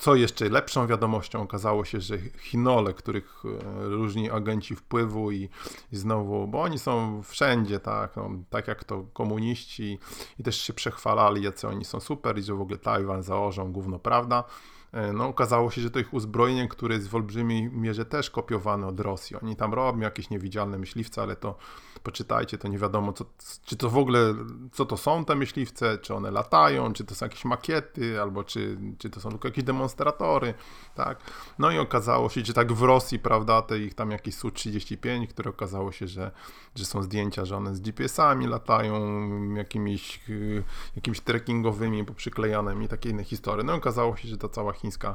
Co 0.00 0.14
jeszcze 0.14 0.48
lepszą 0.48 0.86
wiadomością 0.86 1.42
okazało 1.42 1.84
się, 1.84 2.00
że 2.00 2.18
Chinole, 2.18 2.94
których 2.94 3.42
e, 3.44 3.88
różni 3.88 4.30
agenci 4.30 4.76
wpływu 4.76 5.30
i, 5.30 5.48
i 5.92 5.96
znowu, 5.96 6.46
bo 6.46 6.62
oni 6.62 6.78
są 6.78 7.22
wszędzie, 7.22 7.80
tak, 7.80 8.16
no, 8.16 8.30
tak 8.50 8.68
jak 8.68 8.84
to 8.84 9.04
komuniści 9.12 9.98
i 10.38 10.42
też 10.42 10.60
się 10.60 10.72
przechwalali, 10.72 11.42
jacy 11.42 11.68
oni 11.68 11.84
są 11.84 12.00
super 12.00 12.38
i 12.38 12.42
że 12.42 12.54
w 12.54 12.60
ogóle 12.60 12.78
Tajwan 12.78 13.22
założą 13.22 13.72
gówno 13.72 13.98
prawda. 13.98 14.44
E, 14.92 15.12
no, 15.12 15.28
okazało 15.28 15.70
się, 15.70 15.80
że 15.80 15.90
to 15.90 15.98
ich 15.98 16.14
uzbrojenie, 16.14 16.68
które 16.68 16.94
jest 16.94 17.08
w 17.08 17.14
olbrzymiej 17.14 17.70
mierze 17.70 18.04
też 18.04 18.30
kopiowane 18.30 18.86
od 18.86 19.00
Rosji. 19.00 19.36
Oni 19.42 19.56
tam 19.56 19.74
robią 19.74 20.00
jakieś 20.00 20.30
niewidzialne 20.30 20.78
myśliwce, 20.78 21.22
ale 21.22 21.36
to 21.36 21.56
poczytajcie, 22.02 22.58
to 22.58 22.68
nie 22.68 22.78
wiadomo, 22.78 23.12
co, 23.12 23.24
czy 23.64 23.76
to 23.76 23.90
w 23.90 23.98
ogóle, 23.98 24.34
co 24.72 24.86
to 24.86 24.96
są 24.96 25.24
te 25.24 25.34
myśliwce, 25.34 25.98
czy 25.98 26.14
one 26.14 26.30
latają, 26.30 26.92
czy 26.92 27.04
to 27.04 27.14
są 27.14 27.26
jakieś 27.26 27.44
makiety, 27.44 28.20
albo 28.20 28.44
czy, 28.44 28.78
czy 28.98 29.10
to 29.10 29.20
są 29.20 29.30
tylko 29.30 29.48
jakieś 29.48 29.64
demonstratory, 29.64 30.54
tak. 30.94 31.18
No 31.58 31.70
i 31.70 31.78
okazało 31.78 32.28
się, 32.28 32.40
że 32.44 32.52
tak 32.52 32.72
w 32.72 32.82
Rosji, 32.82 33.18
prawda, 33.18 33.62
te 33.62 33.78
ich 33.78 33.94
tam 33.94 34.10
jakieś 34.10 34.34
Su-35, 34.34 35.26
które 35.26 35.50
okazało 35.50 35.92
się, 35.92 36.08
że, 36.08 36.30
że 36.74 36.84
są 36.84 37.02
zdjęcia, 37.02 37.44
że 37.44 37.56
one 37.56 37.74
z 37.74 37.80
GPS-ami 37.80 38.46
latają, 38.46 39.54
jakimiś, 39.54 40.20
y, 40.28 40.62
jakimiś 40.96 41.20
trekkingowymi, 41.20 42.04
poprzyklejanymi, 42.04 42.88
takie 42.88 43.10
inne 43.10 43.24
historie. 43.24 43.64
No 43.64 43.74
i 43.74 43.76
okazało 43.76 44.16
się, 44.16 44.28
że 44.28 44.38
ta 44.38 44.48
cała 44.48 44.72
chińska 44.80 45.14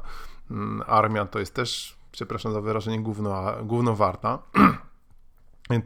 mm, 0.50 0.82
armia 0.86 1.26
to 1.26 1.38
jest 1.38 1.54
też, 1.54 1.96
przepraszam 2.12 2.52
za 2.52 2.60
wyrażenie, 2.60 3.00
gówno, 3.00 3.52
gówno 3.64 3.94
warta. 3.94 4.38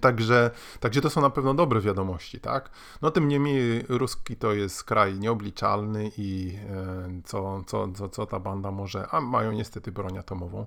Także, 0.01 0.51
także 0.81 1.01
to 1.01 1.11
są 1.11 1.21
na 1.21 1.31
pewno 1.31 1.55
dobre 1.55 1.81
wiadomości, 1.81 2.41
tak? 2.41 2.71
No 3.03 3.11
tym 3.11 3.29
niemniej 3.29 3.85
ruski 3.89 4.37
to 4.37 4.53
jest 4.53 4.85
kraj 4.85 5.19
nieobliczalny 5.19 6.11
i 6.19 6.59
e, 6.71 7.23
co, 7.25 7.63
co, 7.67 7.93
co, 7.93 8.09
co 8.09 8.27
ta 8.27 8.41
banda 8.41 8.71
może, 8.71 9.09
a 9.11 9.21
mają 9.21 9.53
niestety 9.53 9.93
broń 9.93 10.19
atomową. 10.19 10.67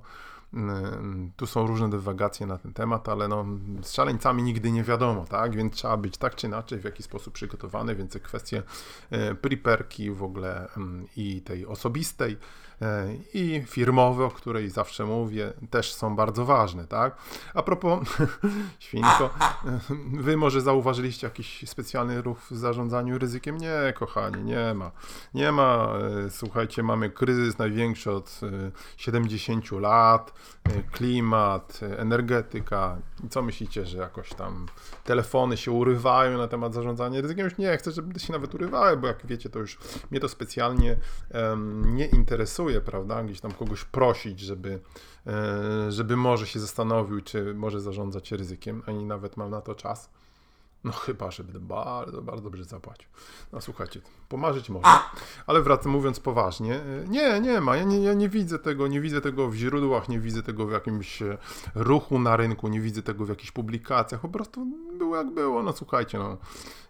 Mm, 0.53 1.31
tu 1.35 1.47
są 1.47 1.67
różne 1.67 1.89
dywagacje 1.89 2.45
na 2.45 2.57
ten 2.57 2.73
temat, 2.73 3.09
ale 3.09 3.27
no, 3.27 3.45
z 3.81 3.91
szaleńcami 3.91 4.43
nigdy 4.43 4.71
nie 4.71 4.83
wiadomo, 4.83 5.25
tak? 5.25 5.55
Więc 5.55 5.73
trzeba 5.73 5.97
być 5.97 6.17
tak 6.17 6.35
czy 6.35 6.47
inaczej 6.47 6.79
w 6.79 6.83
jakiś 6.83 7.05
sposób 7.05 7.33
przygotowany, 7.33 7.95
więc 7.95 8.17
kwestie 8.23 8.63
e, 9.09 9.35
preperki 9.35 10.11
w 10.11 10.23
ogóle 10.23 10.67
mm, 10.77 11.07
i 11.17 11.41
tej 11.41 11.65
osobistej 11.65 12.37
i 13.33 13.63
firmowe, 13.67 14.25
o 14.25 14.29
której 14.29 14.69
zawsze 14.69 15.05
mówię, 15.05 15.53
też 15.69 15.93
są 15.93 16.15
bardzo 16.15 16.45
ważne, 16.45 16.87
tak? 16.87 17.17
A 17.53 17.63
propos 17.63 17.99
świnko, 18.79 19.29
wy 20.25 20.37
może 20.37 20.61
zauważyliście 20.61 21.27
jakiś 21.27 21.69
specjalny 21.69 22.21
ruch 22.21 22.39
w 22.39 22.55
zarządzaniu 22.57 23.17
ryzykiem? 23.17 23.57
Nie, 23.57 23.93
kochani, 23.95 24.43
nie 24.43 24.73
ma. 24.73 24.91
Nie 25.33 25.51
ma. 25.51 25.93
E, 26.25 26.29
słuchajcie, 26.29 26.83
mamy 26.83 27.09
kryzys 27.09 27.57
największy 27.57 28.11
od 28.11 28.39
70 28.97 29.71
lat 29.71 30.33
E, 30.63 30.83
klimat, 30.91 31.79
e, 31.83 31.99
energetyka. 31.99 32.97
Co 33.29 33.41
myślicie, 33.41 33.85
że 33.85 33.97
jakoś 33.97 34.29
tam 34.29 34.65
telefony 35.03 35.57
się 35.57 35.71
urywają 35.71 36.37
na 36.37 36.47
temat 36.47 36.73
zarządzania 36.73 37.21
ryzykiem? 37.21 37.45
Już 37.45 37.57
nie 37.57 37.77
chcę, 37.77 37.91
żeby 37.91 38.19
się 38.19 38.33
nawet 38.33 38.55
urywały, 38.55 38.97
bo 38.97 39.07
jak 39.07 39.25
wiecie, 39.25 39.49
to 39.49 39.59
już 39.59 39.77
mnie 40.11 40.19
to 40.19 40.29
specjalnie 40.29 40.97
um, 41.33 41.95
nie 41.95 42.05
interesuje, 42.05 42.72
prawda? 42.81 43.23
Gdzieś 43.23 43.39
tam 43.39 43.51
kogoś 43.51 43.83
prosić, 43.83 44.39
żeby, 44.39 44.79
e, 45.27 45.91
żeby 45.91 46.15
może 46.17 46.47
się 46.47 46.59
zastanowił, 46.59 47.21
czy 47.21 47.53
może 47.53 47.81
zarządzać 47.81 48.31
ryzykiem, 48.31 48.83
ani 48.85 49.05
nawet 49.05 49.37
mam 49.37 49.51
na 49.51 49.61
to 49.61 49.75
czas. 49.75 50.09
No 50.83 50.91
chyba, 50.91 51.31
żeby 51.31 51.59
bardzo, 51.59 52.21
bardzo 52.21 52.43
dobrze 52.43 52.63
zapłacił. 52.63 53.09
No 53.51 53.61
słuchajcie, 53.61 54.01
pomarzyć 54.33 54.69
można, 54.69 55.11
ale 55.47 55.61
wracam 55.61 55.91
mówiąc 55.91 56.19
poważnie, 56.19 56.79
nie, 57.07 57.41
nie 57.41 57.61
ma, 57.61 57.77
ja 57.77 57.83
nie, 57.83 58.03
ja 58.03 58.13
nie 58.13 58.29
widzę 58.29 58.59
tego, 58.59 58.87
nie 58.87 59.01
widzę 59.01 59.21
tego 59.21 59.49
w 59.49 59.55
źródłach, 59.55 60.09
nie 60.09 60.19
widzę 60.19 60.43
tego 60.43 60.65
w 60.67 60.71
jakimś 60.71 61.21
e, 61.21 61.37
ruchu 61.75 62.19
na 62.19 62.37
rynku, 62.37 62.67
nie 62.67 62.81
widzę 62.81 63.01
tego 63.01 63.25
w 63.25 63.29
jakichś 63.29 63.51
publikacjach, 63.51 64.21
po 64.21 64.29
prostu 64.29 64.67
było 64.97 65.15
jak 65.17 65.33
było, 65.33 65.63
no 65.63 65.73
słuchajcie, 65.73 66.17
no. 66.17 66.37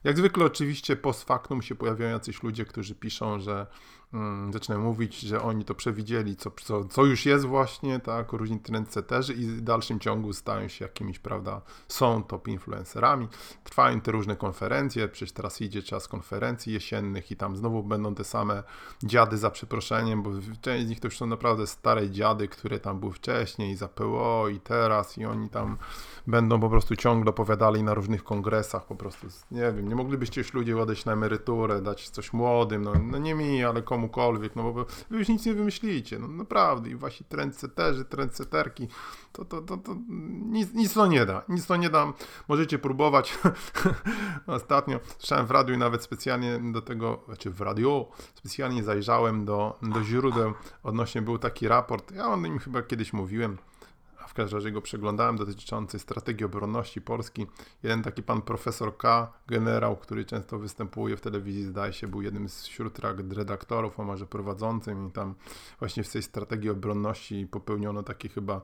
Jak 0.04 0.18
zwykle 0.18 0.46
oczywiście 0.46 0.96
post 0.96 1.24
factum 1.24 1.62
się 1.62 1.76
pojawiają 1.76 2.12
jacyś 2.12 2.44
ludzie, 2.44 2.66
którzy 2.66 2.96
piszą, 2.96 3.40
że 3.40 3.68
Hmm, 4.14 4.54
zaczynają 4.54 4.82
mówić, 4.84 5.20
że 5.20 5.42
oni 5.42 5.66
to 5.66 5.76
przewidzieli, 5.76 6.36
co, 6.36 6.52
co, 6.52 6.86
co 6.86 7.06
już 7.06 7.26
jest 7.26 7.46
właśnie, 7.46 8.00
tak, 8.00 8.32
różni 8.32 8.60
trendsetterzy 8.60 9.34
i 9.34 9.46
w 9.46 9.62
dalszym 9.62 10.00
ciągu 10.00 10.34
stają 10.34 10.68
się 10.68 10.86
jakimiś, 10.86 11.20
prawda, 11.20 11.62
są 11.88 12.24
top 12.24 12.48
influencerami. 12.48 13.28
Trwają 13.64 14.02
te 14.02 14.12
różne 14.12 14.36
konferencje, 14.36 15.08
przecież 15.08 15.32
teraz 15.32 15.62
idzie 15.62 15.84
czas 15.84 16.08
konferencji 16.08 16.74
jesiennych 16.74 17.32
tam 17.36 17.58
znowu 17.58 17.84
będą 17.84 18.16
te 18.16 18.24
same 18.24 18.64
dziady 19.04 19.38
za 19.38 19.50
przeproszeniem, 19.50 20.24
bo 20.24 20.30
część 20.62 20.86
z 20.86 20.90
nich 20.90 21.00
to 21.00 21.08
już 21.08 21.18
są 21.18 21.26
naprawdę 21.26 21.68
stare 21.68 22.10
dziady, 22.10 22.48
które 22.48 22.80
tam 22.80 23.00
były 23.00 23.14
wcześniej 23.14 23.76
za 23.76 23.88
PO 23.88 24.46
i 24.50 24.60
teraz 24.60 25.18
i 25.18 25.26
oni 25.26 25.50
tam 25.50 25.78
będą 26.28 26.60
po 26.60 26.70
prostu 26.70 26.96
ciągle 26.96 27.30
opowiadali 27.30 27.84
na 27.84 27.94
różnych 27.94 28.24
kongresach, 28.24 28.86
po 28.86 28.96
prostu, 28.96 29.28
nie 29.52 29.62
wiem, 29.62 29.90
nie 29.90 29.96
moglibyście 29.96 30.42
już 30.42 30.54
ludzi 30.54 30.74
odejść 30.74 31.06
na 31.06 31.14
emeryturę, 31.14 31.82
dać 31.82 32.10
coś 32.10 32.34
młodym, 32.34 32.84
no, 32.84 32.94
no 33.12 33.18
nie 33.18 33.36
mi, 33.36 33.64
ale 33.64 33.82
komukolwiek, 33.82 34.56
no 34.56 34.74
bo 34.74 34.86
wy 35.10 35.18
już 35.18 35.28
nic 35.28 35.46
nie 35.46 35.54
wymyślicie, 35.54 36.20
no 36.20 36.28
naprawdę. 36.28 36.90
I 36.90 36.96
właśnie 36.96 37.26
trendseterzy, 37.30 38.06
trendseterki, 38.06 38.88
to, 39.34 39.46
to, 39.46 39.62
to, 39.62 39.78
to 39.78 39.96
nic, 40.50 40.74
nic 40.74 40.94
to 40.94 41.08
nie 41.08 41.26
da, 41.26 41.44
nic 41.50 41.66
to 41.66 41.76
nie 41.76 41.90
da, 41.90 42.14
możecie 42.48 42.80
próbować, 42.80 43.40
ostatnio 44.48 45.00
słyszałem 45.18 45.46
w 45.46 45.52
radiu 45.52 45.76
i 45.76 45.78
nawet 45.78 46.04
specjalnie 46.04 46.60
do 46.72 46.82
tego, 46.82 47.24
znaczy 47.26 47.50
w 47.50 47.62
radio, 47.62 48.12
specjalnie 48.34 48.84
zajrzałem 48.84 49.46
do, 49.46 49.80
do 49.82 50.04
źródeł 50.04 50.54
odnośnie, 50.84 51.22
był 51.22 51.38
taki 51.38 51.68
raport, 51.68 52.12
ja 52.12 52.28
o 52.28 52.38
nim 52.38 52.60
chyba 52.60 52.82
kiedyś 52.82 53.14
mówiłem, 53.14 53.58
w 54.34 54.36
każdym 54.36 54.58
razie 54.58 54.72
go 54.72 54.82
przeglądałem, 54.82 55.38
dotyczący 55.38 56.00
strategii 56.00 56.46
obronności 56.46 57.02
Polski. 57.02 57.48
Jeden 57.84 58.04
taki 58.04 58.24
pan 58.24 58.42
profesor 58.42 58.98
K, 58.98 59.34
generał, 59.48 59.96
który 59.96 60.26
często 60.26 60.60
występuje 60.60 61.18
w 61.18 61.22
telewizji, 61.22 61.64
zdaje 61.64 61.94
się, 61.94 62.08
był 62.08 62.22
jednym 62.22 62.50
z 62.50 62.68
wśród 62.68 63.00
redaktorów, 63.34 64.00
a 64.00 64.04
może 64.04 64.26
prowadzącym 64.26 65.08
i 65.08 65.12
tam 65.12 65.36
właśnie 65.80 66.04
w 66.04 66.12
tej 66.12 66.24
strategii 66.24 66.70
obronności 66.70 67.48
popełniono 67.52 68.04
taki 68.04 68.30
chyba 68.30 68.62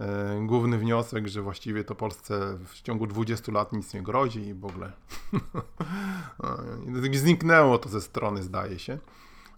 e, 0.00 0.40
główny 0.46 0.78
wniosek, 0.78 1.28
że 1.28 1.42
właściwie 1.42 1.84
to 1.84 1.94
Polsce 1.94 2.58
w 2.64 2.82
ciągu 2.82 3.06
20 3.06 3.52
lat 3.52 3.72
nic 3.72 3.94
nie 3.94 4.02
grozi 4.02 4.40
i 4.40 4.54
w 4.54 4.64
ogóle 4.64 4.92
zniknęło 7.18 7.78
to 7.78 7.88
ze 7.88 8.00
strony, 8.00 8.42
zdaje 8.42 8.78
się. 8.78 8.98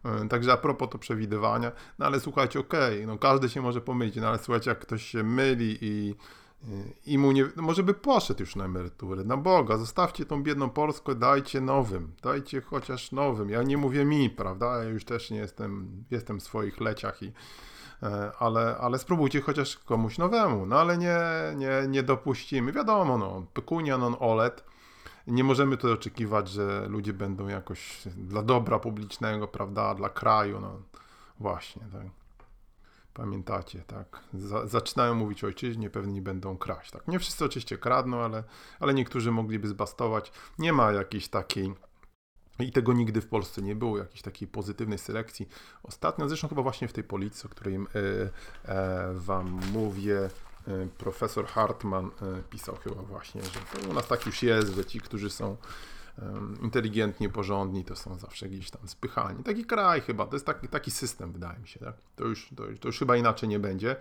E, 0.07 0.29
także 0.29 0.53
a 0.53 0.57
propos 0.57 0.89
to 0.91 0.99
przewidywania, 0.99 1.73
no 1.99 2.07
ale 2.07 2.21
słuchajcie, 2.21 2.61
okej, 2.61 2.95
okay, 2.95 3.07
no 3.07 3.19
każdy 3.19 3.49
się 3.49 3.63
może 3.63 3.81
pomylić, 3.81 4.17
no 4.17 4.29
ale 4.29 4.39
słuchajcie, 4.39 4.71
jak 4.71 4.79
ktoś 4.79 5.03
się 5.03 5.23
myli 5.23 5.79
i, 5.81 6.15
i 7.07 7.19
mu 7.19 7.33
nie, 7.33 7.45
no 7.57 7.63
może 7.63 7.83
by 7.83 7.95
poszedł 7.95 8.41
już 8.41 8.57
na 8.57 8.65
emeryturę, 8.65 9.25
na 9.25 9.37
Boga, 9.37 9.77
zostawcie 9.77 10.25
tą 10.25 10.43
biedną 10.43 10.71
Polskę, 10.71 11.15
dajcie 11.15 11.61
nowym, 11.61 12.13
dajcie 12.23 12.61
chociaż 12.61 13.13
nowym, 13.13 13.51
ja 13.51 13.63
nie 13.63 13.77
mówię 13.77 14.05
mi, 14.05 14.31
prawda, 14.31 14.85
ja 14.85 14.91
już 14.91 15.05
też 15.05 15.31
nie 15.31 15.39
jestem, 15.39 16.05
jestem 16.11 16.41
w 16.41 16.43
swoich 16.43 16.81
leciach 16.81 17.23
i 17.23 17.33
e, 18.03 18.33
ale, 18.39 18.77
ale 18.81 18.99
spróbujcie 18.99 19.41
chociaż 19.41 19.77
komuś 19.77 20.19
nowemu, 20.19 20.67
no 20.67 20.81
ale 20.81 20.99
nie, 20.99 21.19
nie, 21.57 21.89
nie 21.89 22.03
dopuścimy, 22.03 22.73
wiadomo, 22.73 23.19
no, 23.19 23.47
pekunia 23.55 23.99
non 23.99 24.17
olet, 24.19 24.65
nie 25.27 25.45
możemy 25.45 25.77
tu 25.77 25.93
oczekiwać, 25.93 26.49
że 26.49 26.87
ludzie 26.89 27.13
będą 27.13 27.49
jakoś 27.49 28.03
dla 28.17 28.43
dobra 28.43 28.79
publicznego, 28.79 29.49
prawda, 29.49 29.95
dla 29.95 30.09
kraju, 30.09 30.61
no 30.61 30.83
właśnie, 31.41 31.83
tak. 31.93 32.07
Pamiętacie, 33.15 33.83
tak? 33.87 34.21
Za, 34.35 34.67
zaczynają 34.67 35.15
mówić 35.15 35.45
o 35.45 35.47
ojczyźnie, 35.47 35.91
pewni 35.91 36.23
będą 36.23 36.59
kraść. 36.59 36.91
Tak? 36.91 37.09
Nie 37.09 37.19
wszyscy 37.19 37.45
oczywiście 37.45 37.79
kradną, 37.79 38.21
ale, 38.21 38.45
ale 38.81 38.95
niektórzy 38.95 39.33
mogliby 39.33 39.69
zbastować. 39.69 40.33
Nie 40.59 40.73
ma 40.73 40.93
jakiejś 40.93 41.29
takiej 41.29 41.75
i 42.59 42.73
tego 42.73 42.93
nigdy 42.93 43.21
w 43.21 43.29
Polsce 43.29 43.63
nie 43.63 43.77
było, 43.77 43.99
jakiejś 43.99 44.23
takiej 44.23 44.49
pozytywnej 44.49 44.99
selekcji. 44.99 45.49
Ostatnio, 45.83 46.29
zresztą 46.29 46.49
chyba 46.49 46.63
właśnie 46.63 46.89
w 46.89 46.93
tej 46.93 47.05
policji, 47.05 47.47
o 47.47 47.49
której 47.49 47.75
e, 47.75 47.81
e, 48.65 49.13
Wam 49.15 49.61
mówię, 49.73 50.31
profesor 50.99 51.47
Hartman 51.47 52.07
e, 52.07 52.43
pisał 52.51 52.77
chyba 52.77 53.03
właśnie, 53.03 53.43
że 53.43 53.89
u 53.91 53.93
nas 53.93 54.07
tak 54.07 54.27
już 54.27 54.43
jest, 54.43 54.75
że 54.75 54.85
ci, 54.85 55.01
którzy 55.01 55.31
są 55.31 55.57
inteligentni, 56.63 57.29
porządni, 57.29 57.85
to 57.85 57.97
są 57.97 58.19
zawsze 58.19 58.49
gdzieś 58.49 58.71
tam 58.71 58.89
spychani. 58.89 59.45
Taki 59.45 59.65
kraj 59.65 60.01
chyba, 60.01 60.27
to 60.27 60.37
jest 60.37 60.47
taki, 60.47 60.69
taki 60.69 60.91
system, 60.91 61.33
wydaje 61.33 61.59
mi 61.59 61.69
się. 61.69 61.81
Tak? 61.81 61.95
To, 62.17 62.25
już, 62.25 62.49
to, 62.57 62.63
to 62.81 62.89
już 62.89 62.99
chyba 62.99 63.17
inaczej 63.17 63.49
nie 63.49 63.59
będzie. 63.59 63.97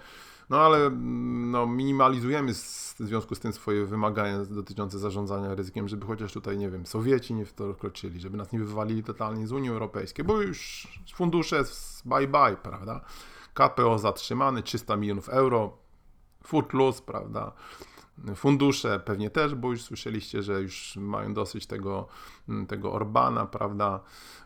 No 0.50 0.58
ale 0.58 0.78
mm, 0.78 1.52
no, 1.52 1.68
minimalizujemy 1.68 2.54
w 2.54 2.98
związku 3.00 3.36
z 3.36 3.40
tym 3.40 3.54
swoje 3.54 3.86
wymagania 3.86 4.46
dotyczące 4.46 5.00
zarządzania 5.00 5.56
ryzykiem, 5.56 5.88
żeby 5.88 6.06
chociaż 6.06 6.34
tutaj, 6.34 6.58
nie 6.58 6.70
wiem, 6.70 6.86
Sowieci 6.86 7.34
nie 7.34 7.46
wkroczyli, 7.46 8.20
żeby 8.20 8.38
nas 8.38 8.52
nie 8.52 8.60
wywalili 8.60 9.04
totalnie 9.04 9.48
z 9.48 9.52
Unii 9.52 9.70
Europejskiej, 9.70 10.26
bo 10.26 10.42
już 10.42 10.88
fundusze 11.16 11.64
bye 12.06 12.28
bye, 12.28 12.58
prawda? 12.64 13.02
KPO 13.54 14.00
zatrzymany, 14.00 14.64
300 14.64 14.96
milionów 14.96 15.30
euro, 15.30 15.78
footloose, 16.46 17.02
prawda? 17.02 17.52
fundusze 18.36 19.00
pewnie 19.00 19.30
też, 19.30 19.56
bo 19.56 19.72
już 19.72 19.82
słyszeliście, 19.82 20.44
że 20.44 20.62
już 20.62 20.96
mają 20.96 21.34
dosyć 21.34 21.68
tego, 21.68 22.08
mm, 22.50 22.68
tego 22.68 22.94
Orbana, 22.94 23.46
prawda, 23.46 24.00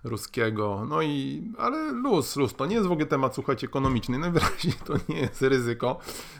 ruskiego. 0.03 0.85
No 0.89 1.01
i, 1.01 1.43
ale 1.57 1.91
luz, 1.91 2.35
luz, 2.35 2.53
to 2.53 2.65
nie 2.65 2.75
jest 2.75 2.88
w 2.88 2.91
ogóle 2.91 3.07
temat, 3.07 3.35
słuchajcie, 3.35 3.67
ekonomiczny. 3.67 4.19
Najwyraźniej 4.29 4.73
to 4.85 4.93
nie 5.09 5.19
jest 5.19 5.41
ryzyko. 5.41 5.99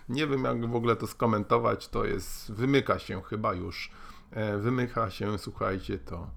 Nie 0.10 0.28
wiem, 0.28 0.44
jak 0.44 0.70
w 0.70 0.76
ogóle 0.76 0.96
to 0.96 1.08
skomentować. 1.08 1.88
To 1.88 2.06
jest, 2.06 2.52
wymyka 2.52 3.00
się 3.00 3.22
chyba 3.22 3.54
już, 3.54 3.92
e, 4.32 4.58
wymyka 4.58 5.10
się, 5.10 5.38
słuchajcie, 5.38 5.98
to, 5.98 6.28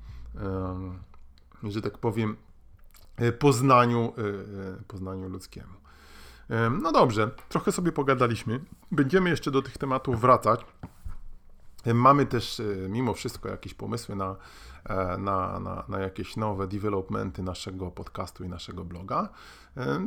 że 1.62 1.82
tak 1.82 1.98
powiem, 1.98 2.37
e, 3.16 3.32
poznaniu, 3.32 4.12
e, 4.78 4.82
poznaniu 4.88 5.28
ludzkiemu. 5.28 5.82
No 6.82 6.92
dobrze, 6.92 7.30
trochę 7.48 7.72
sobie 7.72 7.92
pogadaliśmy. 7.92 8.60
Będziemy 8.90 9.30
jeszcze 9.30 9.50
do 9.50 9.62
tych 9.62 9.78
tematów 9.78 10.20
wracać. 10.20 10.60
Mamy 11.94 12.26
też 12.26 12.60
e, 12.60 12.64
mimo 12.88 13.14
wszystko 13.14 13.48
jakieś 13.48 13.74
pomysły 13.74 14.16
na, 14.16 14.36
e, 14.84 15.18
na, 15.18 15.60
na, 15.60 15.84
na, 15.88 15.98
jakieś 15.98 16.36
nowe 16.36 16.68
developmenty 16.68 17.42
naszego 17.42 17.90
podcastu 17.90 18.44
i 18.44 18.48
naszego 18.48 18.84
bloga. 18.84 19.28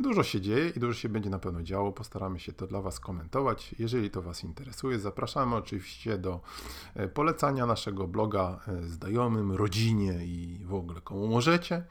Dużo 0.02 0.22
się 0.22 0.40
dzieje 0.40 0.68
i 0.68 0.80
dużo 0.80 0.94
się 0.94 1.08
będzie 1.08 1.30
na 1.30 1.38
pewno 1.38 1.62
działo. 1.62 1.92
Postaramy 1.92 2.40
się 2.40 2.52
to 2.52 2.66
dla 2.66 2.80
Was 2.80 3.00
komentować. 3.00 3.74
Jeżeli 3.78 4.10
to 4.10 4.22
Was 4.22 4.44
interesuje, 4.44 4.98
zapraszamy 4.98 5.56
oczywiście 5.56 6.18
do 6.18 6.40
e, 6.94 7.08
polecania 7.08 7.66
naszego 7.66 8.08
bloga 8.08 8.60
znajomym, 8.82 9.52
rodzinie 9.52 10.26
i 10.26 10.64
w 10.64 10.74
ogóle 10.74 11.00
komu 11.00 11.28
możecie 11.28 11.84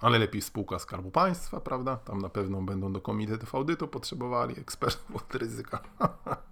ale 0.00 0.18
lepiej 0.18 0.42
spółka 0.42 0.78
Skarbu 0.78 1.10
Państwa, 1.10 1.60
prawda? 1.60 1.96
Tam 1.96 2.18
na 2.18 2.28
pewno 2.28 2.62
będą 2.62 2.92
do 2.92 3.00
komitetów 3.00 3.54
audytu 3.54 3.88
potrzebowali 3.88 4.60
ekspertów 4.60 5.16
od 5.16 5.34
ryzyka. 5.34 5.82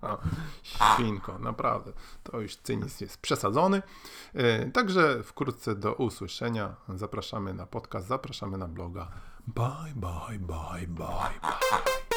Świnko, 0.62 1.38
naprawdę. 1.38 1.92
To 2.22 2.40
już 2.40 2.56
cynizm 2.56 3.04
jest 3.04 3.18
przesadzony. 3.18 3.82
E, 4.34 4.70
także 4.70 5.22
wkrótce 5.22 5.74
do 5.74 5.94
usłyszenia. 5.94 6.76
Zapraszamy 6.94 7.54
na 7.54 7.66
podcast, 7.66 8.06
zapraszamy 8.06 8.58
na 8.58 8.68
bloga. 8.68 9.08
Bye, 9.46 9.94
bye, 9.94 10.38
bye, 10.38 10.86
bye, 10.86 10.86
bye. 10.86 12.09